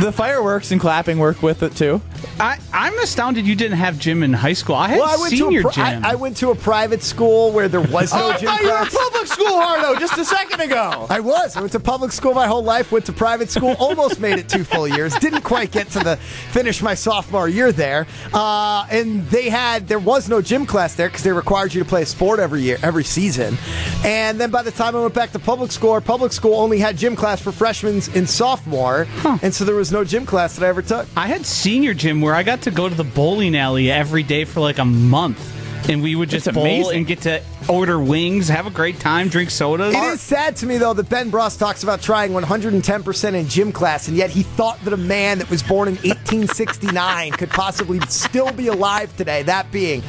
[0.00, 2.00] The fireworks and clapping work with it too.
[2.38, 4.74] I, I'm astounded you didn't have gym in high school.
[4.74, 5.84] I had well, I went senior to a gym.
[5.84, 8.62] I, I went to a private school where there was no oh, I gym thought
[8.62, 11.06] you were public school, Hardo, just a second ago.
[11.10, 11.58] I was.
[11.58, 12.90] I went to public school my whole life.
[12.90, 13.76] Went to private school.
[13.78, 15.14] Almost made it two full years.
[15.16, 18.06] Didn't quite get to the finish my sophomore year there.
[18.32, 21.88] Uh, and they had there was no gym class there because they required you to
[21.88, 23.58] play a sport every year, every season.
[24.06, 26.78] And then by the time I went back to public school, our public school only
[26.78, 29.36] had gym class for freshmen and sophomore, huh.
[29.42, 31.06] and so there was no gym class that I ever took.
[31.14, 34.44] I had senior gym where I got to go to the bowling alley every day
[34.44, 35.56] for like a month.
[35.88, 36.98] And we would just That's bowl amazing.
[36.98, 39.94] and get to order wings, have a great time, drink sodas.
[39.94, 43.72] It is sad to me, though, that Ben Brust talks about trying 110% in gym
[43.72, 47.98] class, and yet he thought that a man that was born in 1869 could possibly
[48.08, 50.02] still be alive today, that being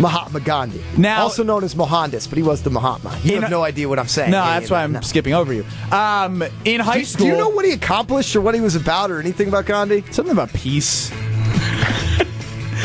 [0.00, 0.82] Mahatma Gandhi.
[0.96, 3.18] Now- also known as Mohandas, but he was the Mahatma.
[3.24, 4.30] You In- have no idea what I'm saying.
[4.30, 5.00] No, Yeah, that's yeah, why I'm no.
[5.00, 5.64] skipping over you.
[5.90, 8.76] Um, in high Do, school, do you know what he accomplished or what he was
[8.76, 10.04] about or anything about Gandhi?
[10.12, 11.10] something about peace?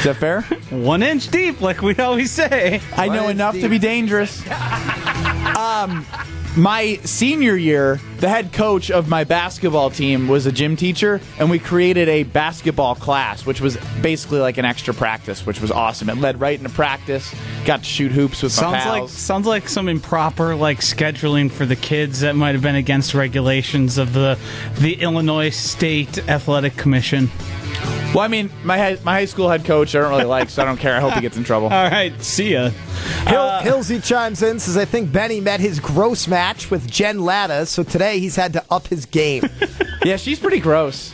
[0.01, 0.41] Is that fair?
[0.71, 2.81] One inch deep, like we always say.
[2.95, 4.41] I know Ryan enough to be dangerous.
[5.55, 6.05] um,
[6.57, 11.49] my senior year, the head coach of my basketball team was a gym teacher, and
[11.51, 16.09] we created a basketball class, which was basically like an extra practice, which was awesome.
[16.09, 17.33] It led right into practice.
[17.65, 21.65] Got to shoot hoops with my Sounds like sounds like some improper like scheduling for
[21.65, 24.37] the kids that might have been against regulations of the
[24.79, 27.29] the Illinois State Athletic Commission.
[28.13, 30.61] Well, I mean, my high, my high school head coach, I don't really like, so
[30.61, 30.95] I don't care.
[30.95, 31.67] I hope he gets in trouble.
[31.71, 32.69] All right, see ya.
[33.27, 37.23] Hill, uh, Hillsy chimes in, says, I think Benny met his gross match with Jen
[37.23, 39.43] Latta, so today he's had to up his game.
[40.03, 41.13] Yeah, she's pretty gross.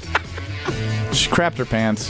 [1.11, 2.09] She crapped her pants.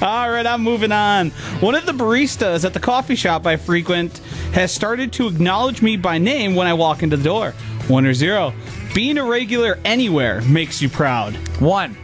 [0.00, 1.30] All right, I'm moving on.
[1.60, 4.18] One of the baristas at the coffee shop I frequent
[4.54, 7.50] has started to acknowledge me by name when I walk into the door.
[7.88, 8.54] One or zero.
[8.94, 11.34] Being a regular anywhere makes you proud.
[11.60, 11.94] One,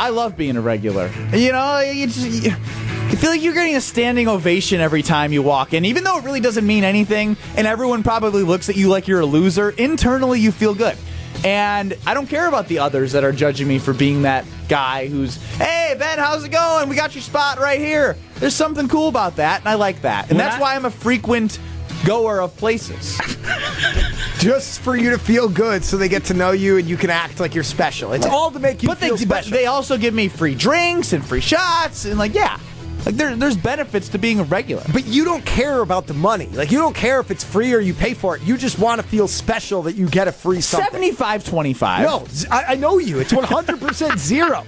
[0.00, 1.10] I love being a regular.
[1.34, 5.32] You know, you, just, you, you feel like you're getting a standing ovation every time
[5.32, 8.76] you walk in, even though it really doesn't mean anything, and everyone probably looks at
[8.76, 9.70] you like you're a loser.
[9.70, 10.96] Internally, you feel good.
[11.44, 15.06] And I don't care about the others that are judging me for being that guy
[15.06, 16.88] who's, hey, Ben, how's it going?
[16.88, 18.16] We got your spot right here.
[18.36, 20.30] There's something cool about that, and I like that.
[20.30, 21.58] And When that's I- why I'm a frequent
[22.04, 23.18] goer of places.
[24.38, 27.10] Just for you to feel good so they get to know you and you can
[27.10, 28.12] act like you're special.
[28.14, 29.50] It's all to make you but they, feel but special.
[29.52, 32.58] they also give me free drinks and free shots, and like, yeah.
[33.06, 34.82] Like there, there's benefits to being a regular.
[34.92, 36.46] But you don't care about the money.
[36.48, 38.42] Like you don't care if it's free or you pay for it.
[38.42, 40.92] You just want to feel special that you get a free something.
[40.92, 42.04] 75 25.
[42.06, 43.18] No, z- I, I know you.
[43.18, 44.66] It's 100% zero.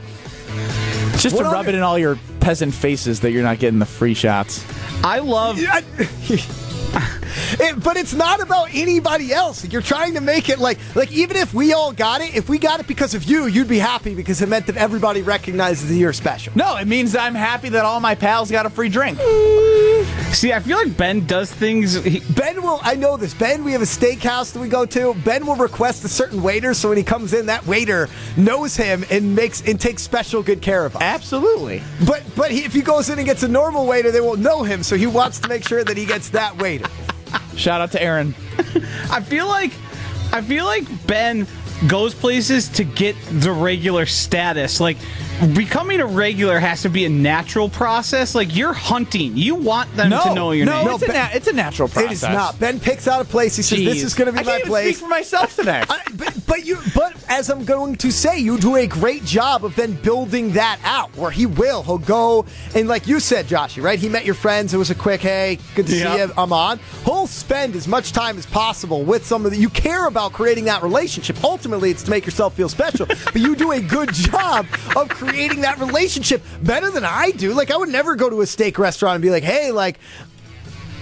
[1.18, 4.14] Just to rub it in all your peasant faces that you're not getting the free
[4.14, 4.64] shots.
[5.04, 5.82] I love I-
[7.60, 9.64] It- but it's not about anybody else.
[9.64, 12.58] You're trying to make it like like even if we all got it, if we
[12.58, 15.94] got it because of you, you'd be happy because it meant that everybody recognizes that
[15.96, 16.52] you're special.
[16.56, 19.18] No, it means I'm happy that all my pals got a free drink.
[20.32, 22.02] See, I feel like Ben does things.
[22.02, 23.34] He, Ben will, I know this.
[23.34, 25.14] Ben, we have a steakhouse that we go to.
[25.24, 29.04] Ben will request a certain waiter, so when he comes in, that waiter knows him
[29.10, 31.02] and makes and takes special good care of him.
[31.02, 31.82] Absolutely.
[32.06, 34.62] But but he, if he goes in and gets a normal waiter, they won't know
[34.62, 36.86] him, so he wants to make sure that he gets that waiter.
[37.56, 38.34] Shout out to Aaron.
[39.10, 39.72] I feel like
[40.32, 41.46] I feel like Ben
[41.86, 44.80] goes places to get the regular status.
[44.80, 44.96] Like
[45.54, 48.34] becoming a regular has to be a natural process.
[48.34, 49.36] Like you're hunting.
[49.36, 50.94] You want them No, to know your no, name.
[50.94, 52.10] it's, a na- it's a natural process.
[52.10, 52.58] It is not.
[52.60, 53.56] Ben picks out a place.
[53.56, 55.56] He says, "This is going to be I my can't even place." speak for myself
[55.56, 55.82] today.
[55.88, 59.64] I- but, but you, but as I'm going to say, you do a great job
[59.64, 61.14] of then building that out.
[61.16, 63.98] Where he will, he'll go and like you said, Joshy, right?
[63.98, 64.72] He met your friends.
[64.74, 66.14] It was a quick, hey, good to Yeah.
[66.14, 66.32] see you.
[66.36, 66.78] I'm on.
[67.04, 71.42] He'll spend as much time as possible with somebody you care about creating that relationship.
[71.42, 73.06] Ultimately, it's to make yourself feel special.
[73.24, 74.66] but you do a good job
[74.96, 77.52] of creating that relationship better than I do.
[77.54, 79.98] Like I would never go to a steak restaurant and be like, hey, like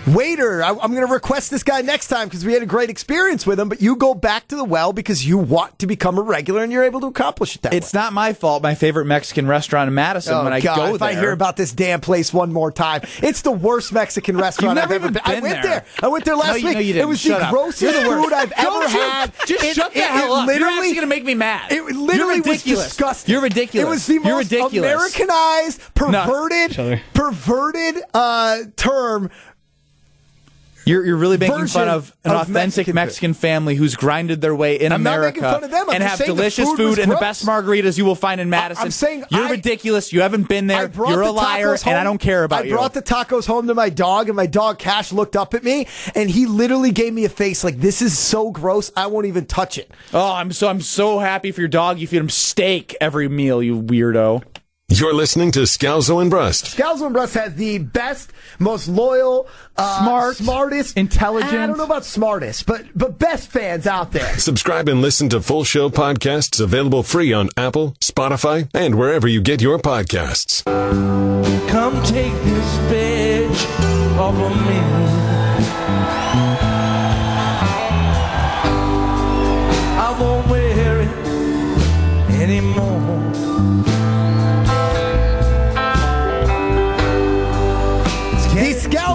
[0.06, 2.90] waiter, I, I'm going to request this guy next time because we had a great
[2.90, 3.68] experience with him.
[3.68, 6.72] But you go back to the well because you want to become a regular and
[6.72, 8.00] you're able to accomplish it that It's way.
[8.00, 8.62] not my fault.
[8.62, 10.34] My favorite Mexican restaurant in Madison.
[10.34, 12.72] Oh, when I God, go if there, I hear about this damn place one more
[12.72, 15.22] time, it's the worst Mexican restaurant You've I've ever even been.
[15.24, 15.62] I went there.
[15.62, 15.84] there.
[16.02, 16.74] I went there last No, you- week.
[16.74, 17.08] no, you It didn't.
[17.08, 17.52] was Shut the up.
[17.52, 18.24] grossest You're the worst.
[18.24, 19.32] food I've Don't ever you- had.
[19.46, 20.46] Just It- shut the it- hell it up.
[20.46, 21.70] Literally, You're actually gonna make me mad.
[21.72, 23.32] It literally You're was disgusting.
[23.32, 23.86] You're ridiculous.
[23.86, 24.92] It was the You're most ridiculous.
[24.92, 27.00] Americanized, perverted, other.
[27.14, 29.30] perverted uh, term
[30.84, 34.54] You're, you're really making fun of an of authentic Mexican Mexican, family who's grinded their
[34.54, 35.88] way in I'm America making fun of them.
[35.90, 38.82] And have delicious food food and the best margaritas you will find in Madison.
[38.82, 40.12] I, am saying you're I- ridiculous.
[40.12, 40.90] You haven't been there.
[40.90, 42.74] You're a liar, tacos and I don't care about I you.
[42.74, 45.62] I brought the tacos home to my dog, and my dog Cash looked up at
[45.62, 48.90] me, and he literally gave me a face like, "This is so gross.
[48.96, 51.98] I won't even touch it." oh, I'm so I'm so happy for your dog.
[51.98, 53.62] You feed him steak every meal.
[53.62, 54.42] You weirdo.
[54.92, 56.76] You're listening to Scalzo and Brust.
[56.76, 61.54] Scalzo and Brust has the best, most loyal, uh, Smart, smartest, intelligent.
[61.54, 64.36] I don't know about smartest, but but best fans out there.
[64.36, 69.40] Subscribe and listen to full show podcasts available free on Apple, Spotify, and wherever you
[69.40, 70.64] get your podcasts.
[71.70, 74.80] Come take this bitch off of me.
[80.02, 81.10] I won't wear it
[82.42, 83.29] anymore.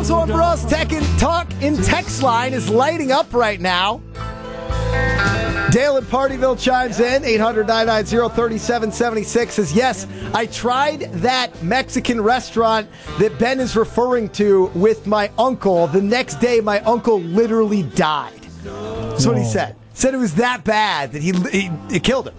[0.06, 4.04] Scalzo and Tech and Talk in text line is lighting up right now.
[5.72, 12.88] Dale in Pardeeville chimes in, 800 990 3776 says, Yes, I tried that Mexican restaurant
[13.18, 15.88] that Ben is referring to with my uncle.
[15.88, 18.42] The next day, my uncle literally died.
[18.64, 19.76] That's what he said.
[19.96, 22.36] Said it was that bad that he, he it killed him.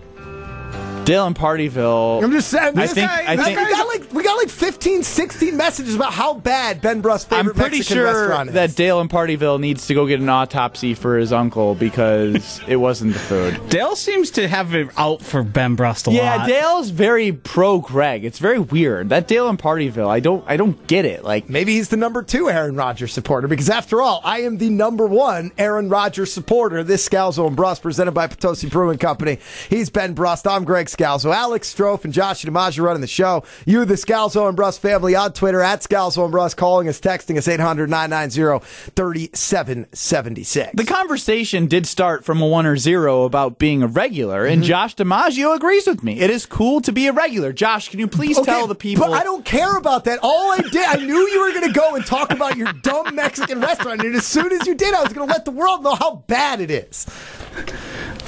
[1.07, 2.23] Dale in Pardeeville.
[2.23, 2.77] I'm just saying.
[2.77, 3.09] I think.
[3.09, 3.59] guy- I this think.
[3.59, 7.53] guy got like we got like 15, 16 messages about how bad Ben Brust's favorite
[7.55, 8.55] I'm pretty Mexican sure restaurant is.
[8.55, 12.77] that Dale in Pardeeville needs to go get an autopsy for his uncle because it
[12.77, 13.69] wasn't the food.
[13.69, 16.49] Dale seems to have it out for Ben Brust a Yeah, lot.
[16.49, 18.25] Yeah, Dale's very pro Greg.
[18.25, 19.09] It's very weird.
[19.09, 21.23] That Dale in Pardeeville, I don't I don't get it.
[21.25, 24.71] Like Maybe he's the number two Aaron Rodgers supporter because, after all, I am the
[24.71, 26.83] number one Aaron Rodgers supporter.
[26.83, 29.39] This Scalzo and Brust presented by Potosi Brewing Company.
[29.71, 30.47] He's Ben Brust.
[30.49, 31.35] I'm Greg Scalzo.
[31.35, 33.45] Alex Strofe and Josh DiMaggio running the show.
[33.65, 37.37] You, the Scalzo and Brust family on Twitter at Scalzo and Brust, calling us, texting
[37.37, 40.71] us 800 990 3776.
[40.75, 44.69] the conversation did start from a one or zero about being a regular, and mm-hmm.
[44.69, 46.21] Josh DiMaggio agrees with me.
[46.21, 47.53] It is cool to be a regular.
[47.53, 49.07] Josh, can you please tell the people?
[49.07, 50.21] But I don't care about that.
[50.23, 53.15] All I did, I knew you were going to go and talk about your dumb
[53.15, 55.83] Mexican restaurant, and as soon as you did, I was going to let the world
[55.83, 57.07] know how bad it is.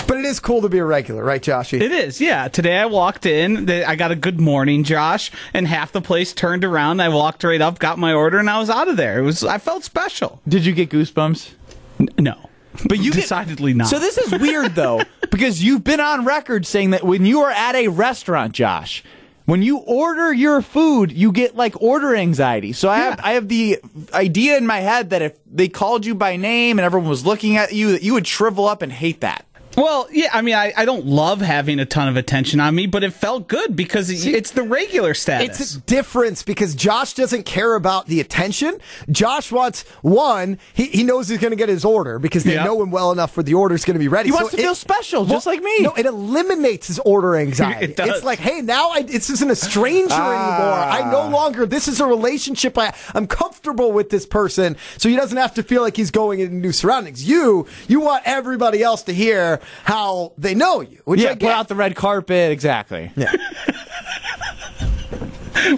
[0.07, 1.81] But it is cool to be a regular, right, Joshy?
[1.83, 2.49] It is, yeah.
[2.59, 6.64] Today I walked in, I got a good morning, Josh, and half the place turned
[6.64, 7.00] around.
[7.00, 9.20] I walked right up, got my order, and I was out of there.
[9.20, 10.40] It was, I felt special.
[10.48, 11.52] Did you get goosebumps?
[12.00, 12.50] N- no,
[12.88, 13.86] But you get- decidedly not.
[13.86, 17.52] So this is weird though, because you've been on record saying that when you are
[17.52, 19.04] at a restaurant, Josh,
[19.44, 22.72] when you order your food, you get like order anxiety.
[22.72, 23.78] So I have I have the
[24.12, 27.56] idea in my head that if they called you by name and everyone was looking
[27.56, 29.46] at you, that you would shrivel up and hate that.
[29.79, 32.87] Well, yeah, I mean, I, I don't love having a ton of attention on me,
[32.87, 35.61] but it felt good because it- it's the regular status.
[35.61, 38.79] It's a difference because Josh doesn't care about the attention.
[39.11, 40.59] Josh wants one.
[40.74, 42.64] He, he knows he's going to get his order because they Yeah.
[42.64, 44.31] know him well enough for the order's going to be ready.
[44.31, 45.81] He wants to feel special, just like me.
[45.81, 47.85] No, it eliminates his order anxiety.
[47.85, 48.09] It does.
[48.09, 50.97] It's like, hey, now I, this isn't a stranger ah.
[50.99, 51.09] anymore.
[51.09, 51.66] I no longer.
[51.66, 52.76] This is a relationship.
[52.76, 56.41] I, I'm comfortable with this person, so he doesn't have to feel like he's going
[56.41, 57.29] into new surroundings.
[57.29, 61.01] You, you want everybody else to hear how they know you.
[61.05, 62.53] Which yeah, I put out the red carpet.
[62.53, 63.12] Exactly.
[63.16, 63.33] Yeah.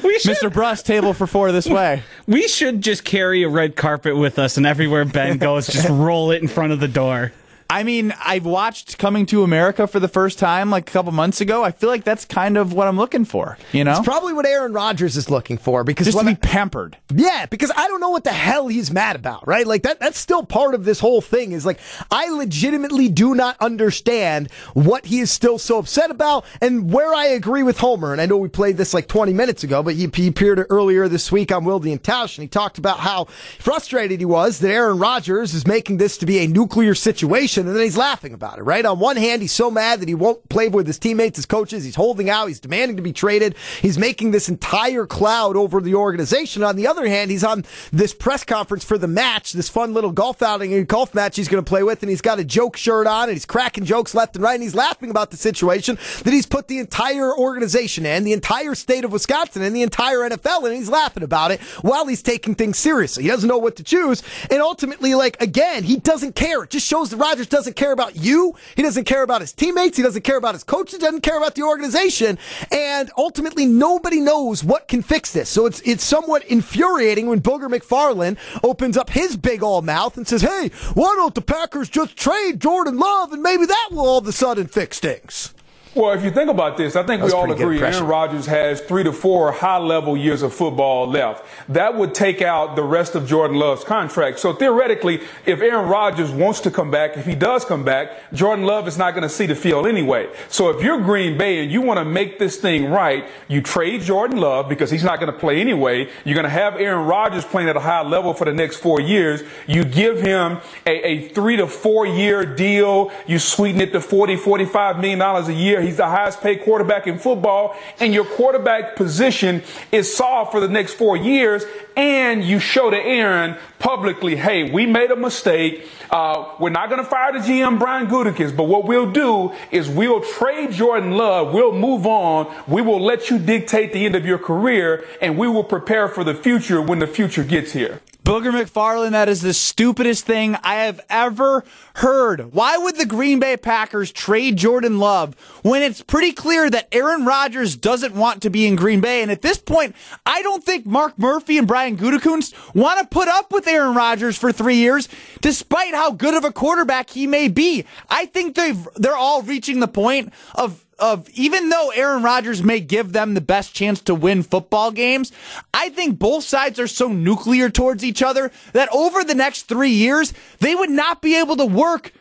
[0.03, 0.53] we should, Mr.
[0.53, 2.03] Brust, table for four this way.
[2.27, 6.31] We should just carry a red carpet with us, and everywhere Ben goes, just roll
[6.31, 7.33] it in front of the door.
[7.71, 11.41] I mean, I've watched Coming to America for the first time like a couple months
[11.41, 11.63] ago.
[11.63, 13.57] I feel like that's kind of what I'm looking for.
[13.71, 16.35] You know, It's probably what Aaron Rodgers is looking for because just to be I-
[16.35, 16.97] pampered.
[17.15, 19.65] Yeah, because I don't know what the hell he's mad about, right?
[19.67, 21.79] Like that that's still part of this whole thing is like
[22.11, 27.27] I legitimately do not understand what he is still so upset about and where I
[27.27, 28.11] agree with Homer.
[28.11, 31.07] And I know we played this like 20 minutes ago, but he, he appeared earlier
[31.07, 33.27] this week on Wildy and Tausch and he talked about how
[33.61, 37.77] frustrated he was that Aaron Rodgers is making this to be a nuclear situation and
[37.77, 38.85] then he's laughing about it, right?
[38.85, 41.85] On one hand, he's so mad that he won't play with his teammates, his coaches,
[41.85, 45.95] he's holding out, he's demanding to be traded, he's making this entire cloud over the
[45.95, 46.63] organization.
[46.63, 50.13] On the other hand, he's on this press conference for the match, this fun little
[50.13, 52.77] golf outing and golf match he's going to play with, and he's got a joke
[52.77, 55.99] shirt on and he's cracking jokes left and right, and he's laughing about the situation
[56.25, 60.19] that he's put the entire organization in, the entire state of Wisconsin, and the entire
[60.19, 63.23] NFL, and he's laughing about it while he's taking things seriously.
[63.23, 66.65] He doesn't know what to choose, and ultimately, like again, he doesn't care.
[66.65, 68.55] It just shows that Rodgers doesn't care about you.
[68.77, 69.97] He doesn't care about his teammates.
[69.97, 70.95] He doesn't care about his coaches.
[70.95, 72.39] He doesn't care about the organization,
[72.71, 75.49] and ultimately, nobody knows what can fix this.
[75.49, 80.27] So it's it's somewhat infuriating when Booger McFarland opens up his big old mouth and
[80.27, 84.19] says, "Hey, why don't the Packers just trade Jordan Love and maybe that will all
[84.19, 85.53] of a sudden fix things?"
[85.93, 87.83] Well, if you think about this, I think we all agree.
[87.83, 91.45] Aaron Rodgers has three to four high level years of football left.
[91.69, 94.39] That would take out the rest of Jordan Love's contract.
[94.39, 98.67] So theoretically, if Aaron Rodgers wants to come back, if he does come back, Jordan
[98.67, 100.29] Love is not going to see the field anyway.
[100.49, 104.03] So if you're Green Bay and you want to make this thing right, you trade
[104.03, 106.09] Jordan Love because he's not going to play anyway.
[106.25, 109.01] You're going to have Aaron Rodgers playing at a high level for the next four
[109.01, 109.43] years.
[109.67, 113.11] You give him a, a three to four year deal.
[113.27, 115.80] You sweeten it to 40, 45 million dollars a year.
[115.81, 119.63] He's the highest paid quarterback in football and your quarterback position
[119.93, 121.65] is solved for the next four years.
[121.97, 125.87] And you show to Aaron publicly, hey, we made a mistake.
[126.11, 129.89] Uh, we're not going to fire the GM Brian Gutekunst, but what we'll do is
[129.89, 131.53] we'll trade Jordan Love.
[131.53, 132.53] We'll move on.
[132.67, 136.25] We will let you dictate the end of your career and we will prepare for
[136.25, 138.01] the future when the future gets here.
[138.31, 141.65] Booger McFarland, that is the stupidest thing I have ever
[141.95, 142.53] heard.
[142.53, 147.25] Why would the Green Bay Packers trade Jordan Love when it's pretty clear that Aaron
[147.25, 149.23] Rodgers doesn't want to be in Green Bay?
[149.23, 153.27] And at this point, I don't think Mark Murphy and Brian Gutekunst want to put
[153.27, 155.09] up with Aaron Rodgers for three years,
[155.41, 157.85] despite how good of a quarterback he may be.
[158.09, 162.81] I think they've they're all reaching the point of of even though Aaron Rodgers may
[162.81, 165.33] give them the best chance to win football games,
[165.75, 169.91] I think both sides are so nuclear towards each other that over the next three
[169.91, 172.13] years, they would not be able to work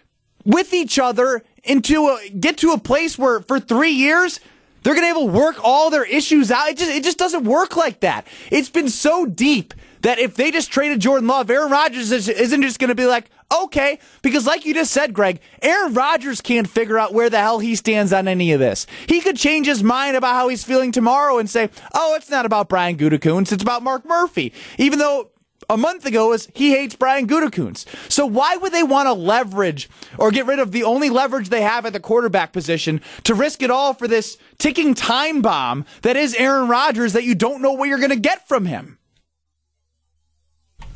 [0.46, 4.40] with each other into a, get to a place where for three years,
[4.84, 6.70] they're going to be able to work all their issues out.
[6.70, 8.26] It just, it just doesn't work like that.
[8.50, 12.62] It's been so deep that if they just traded Jordan Love, Aaron Rodgers is- isn't
[12.62, 13.30] just going to be like,
[13.64, 17.60] okay, because like you just said, Greg, Aaron Rodgers can't figure out where the hell
[17.60, 18.86] he stands on any of this.
[19.08, 22.46] He could change his mind about how he's feeling tomorrow and say, oh, it's not
[22.46, 24.54] about Brian Gutekunst, it's about Mark Murphy.
[24.78, 25.32] Even though
[25.70, 27.86] a month ago was he hates Brian Gutekunst.
[28.12, 31.62] So why would they want to leverage or get rid of the only leverage they
[31.62, 36.16] have at the quarterback position to risk it all for this ticking time bomb that
[36.16, 38.99] is Aaron Rodgers that you don't know what you're going to get from him?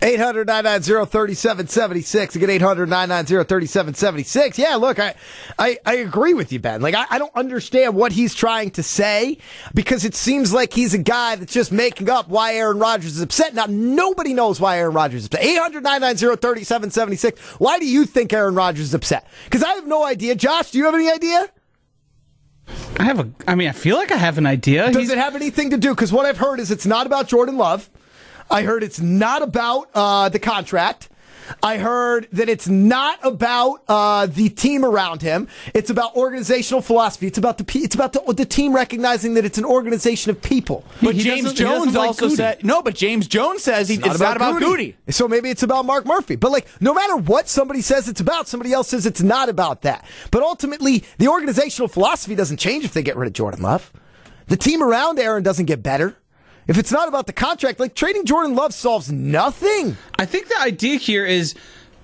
[0.03, 2.35] 800 990 3776.
[2.35, 4.59] Again, 800 990 3776.
[4.59, 5.15] Yeah, look, I,
[5.57, 6.81] I, I agree with you, Ben.
[6.81, 9.37] Like, I, I don't understand what he's trying to say
[9.73, 13.21] because it seems like he's a guy that's just making up why Aaron Rodgers is
[13.21, 13.53] upset.
[13.53, 15.43] Now, nobody knows why Aaron Rodgers is upset.
[15.43, 17.39] 800 990 3776.
[17.59, 19.25] Why do you think Aaron Rodgers is upset?
[19.45, 20.35] Because I have no idea.
[20.35, 21.49] Josh, do you have any idea?
[22.99, 23.29] I have a.
[23.47, 24.91] I mean, I feel like I have an idea.
[24.91, 25.89] Does it have anything to do?
[25.89, 27.89] Because what I've heard is it's not about Jordan Love.
[28.49, 31.09] I heard it's not about uh, the contract.
[31.61, 35.47] I heard that it's not about uh, the team around him.
[35.73, 37.27] It's about organizational philosophy.
[37.27, 40.41] It's about the pe- it's about the, the team recognizing that it's an organization of
[40.41, 40.85] people.
[41.01, 42.81] But James Jones also said no.
[42.81, 44.95] But James Jones says he, it's, not about Goody.
[45.09, 46.35] So maybe it's about Mark Murphy.
[46.35, 49.81] But like, no matter what somebody says it's about, somebody else says it's not about
[49.81, 50.05] that.
[50.31, 53.91] But ultimately, the organizational philosophy doesn't change if they get rid of Jordan Love.
[54.47, 56.17] The team around Aaron doesn't get better.
[56.67, 59.97] If it's not about the contract, like trading Jordan Love solves nothing.
[60.17, 61.55] I think the idea here is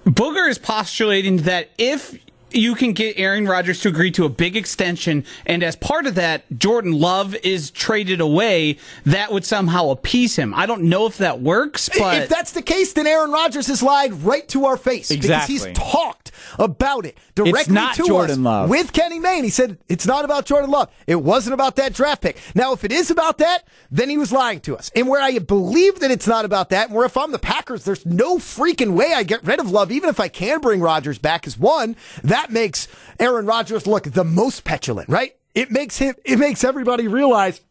[0.05, 2.17] Booger is postulating that if
[2.51, 6.15] you can get Aaron Rodgers to agree to a big extension, and as part of
[6.15, 10.53] that, Jordan Love is traded away, that would somehow appease him.
[10.55, 13.83] I don't know if that works, but if that's the case, then Aaron Rodgers has
[13.83, 18.37] lied right to our face because he's talked about it directly not to Jordan us
[18.39, 18.69] Love.
[18.69, 19.43] with Kenny Mayne.
[19.43, 20.91] He said it's not about Jordan Love.
[21.07, 22.37] It wasn't about that draft pick.
[22.55, 24.91] Now, if it is about that, then he was lying to us.
[24.95, 27.85] And where I believe that it's not about that, and where if I'm the Packers,
[27.85, 31.17] there's no freaking way I get rid of Love, even if I can bring Rodgers
[31.17, 32.87] back, as one, that makes
[33.19, 35.35] Aaron Rodgers look the most petulant, right?
[35.55, 37.61] It makes him, it makes everybody realize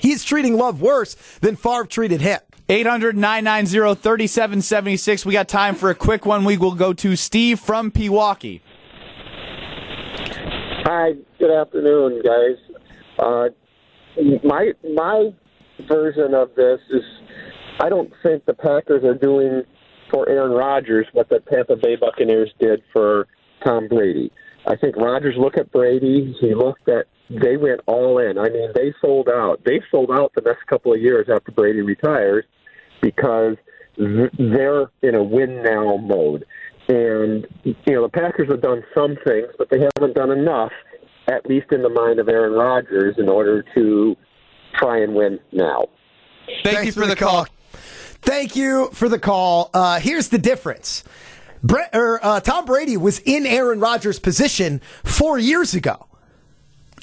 [0.00, 2.40] he's treating Love worse than Favre treated him.
[2.70, 5.24] 800 990 3776.
[5.24, 6.44] We got time for a quick one.
[6.44, 8.60] We will go to Steve from Pewaukee.
[10.84, 12.78] Hi, good afternoon, guys.
[13.18, 13.48] Uh,
[14.44, 15.30] my my
[15.88, 17.02] version of this is
[17.80, 19.62] I don't think the Packers are doing
[20.10, 23.28] for Aaron Rodgers what the Tampa Bay Buccaneers did for
[23.64, 24.30] Tom Brady.
[24.66, 26.36] I think Rodgers looked at Brady.
[26.38, 28.36] He looked at they went all in.
[28.36, 29.62] I mean, they sold out.
[29.64, 32.44] They sold out the next couple of years after Brady retires
[33.02, 33.56] because
[33.96, 36.44] they're in a win now mode.
[36.88, 40.72] And you know, the Packers have done some things, but they haven't done enough,
[41.28, 44.16] at least in the mind of Aaron Rodgers, in order to
[44.78, 45.86] try and win now.
[46.64, 47.46] Thank you for, the call.
[48.22, 49.70] Thank you for the call.
[49.74, 51.04] Uh, here's the difference.
[51.62, 56.07] Brett, or, uh, Tom Brady was in Aaron Rodgers' position four years ago.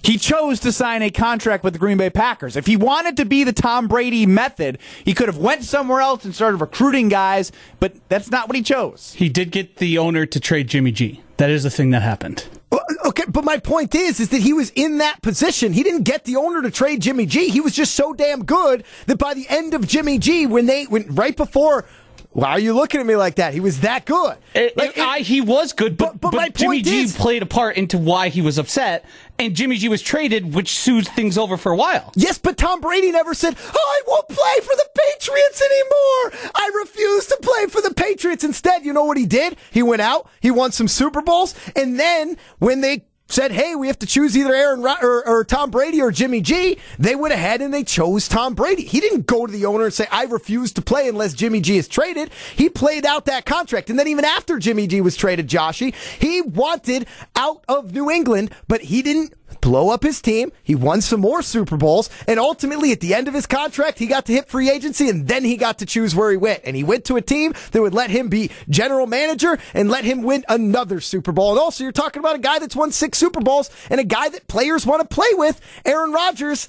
[0.05, 2.55] He chose to sign a contract with the Green Bay Packers.
[2.55, 6.25] If he wanted to be the Tom Brady method, he could have went somewhere else
[6.25, 9.13] and started recruiting guys, but that's not what he chose.
[9.17, 11.21] He did get the owner to trade Jimmy G.
[11.37, 12.47] That is the thing that happened.
[12.71, 15.73] Uh, okay, but my point is, is that he was in that position.
[15.73, 17.49] He didn't get the owner to trade Jimmy G.
[17.49, 20.85] He was just so damn good that by the end of Jimmy G, when they
[20.87, 21.85] went right before,
[22.31, 23.53] why are you looking at me like that?
[23.53, 24.37] He was that good.
[24.53, 27.41] It- it- I, he was good, but, but but, my Jimmy point G is- played
[27.43, 29.05] a part into why he was upset,
[29.37, 32.11] and Jimmy G was traded, which soothed things over for a while.
[32.15, 36.51] Yes, but Tom Brady never said, oh, I won't play for the Patriots anymore.
[36.55, 38.43] I refuse to play for the Patriots.
[38.43, 39.57] Instead, you know what he did?
[39.71, 43.05] He went out, he won some Super Bowls, and then when they
[43.35, 46.77] said, hey, we have to choose either Aaron or, or Tom Brady or Jimmy G,
[46.97, 48.83] they went ahead and they chose Tom Brady.
[48.85, 51.77] He didn't go to the owner and say, I refuse to play unless Jimmy G
[51.77, 52.31] is traded.
[52.55, 53.89] He played out that contract.
[53.89, 58.51] And then even after Jimmy G was traded, Joshy, he wanted out of New England,
[58.69, 60.51] but he didn't blow up his team.
[60.63, 62.09] He won some more Super Bowls.
[62.27, 65.27] And ultimately, at the end of his contract, he got to hit free agency and
[65.27, 66.61] then he got to choose where he went.
[66.63, 70.05] And he went to a team that would let him be general manager and let
[70.05, 71.51] him win another Super Bowl.
[71.51, 74.29] And also, you're talking about a guy that's won six Super Bowls and a guy
[74.29, 76.67] that players want to play with, Aaron Rodgers.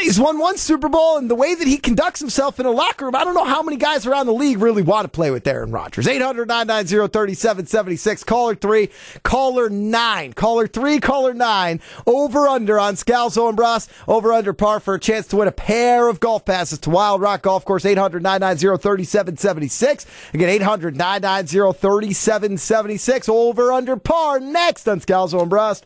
[0.00, 3.06] He's won one Super Bowl, and the way that he conducts himself in a locker
[3.06, 5.46] room, I don't know how many guys around the league really want to play with
[5.46, 6.06] Aaron Rodgers.
[6.06, 8.24] 800 990 3776.
[8.24, 8.88] Caller 3,
[9.22, 10.32] caller 9.
[10.34, 11.80] Caller 3, caller 9.
[12.06, 13.90] Over under on Scalzo and Brust.
[14.06, 17.20] Over under par for a chance to win a pair of golf passes to Wild
[17.20, 17.84] Rock Golf Course.
[17.84, 20.06] 800 990 3776.
[20.34, 23.28] Again, 800 990 3776.
[23.28, 25.84] Over under par next on Scalzo and Brust.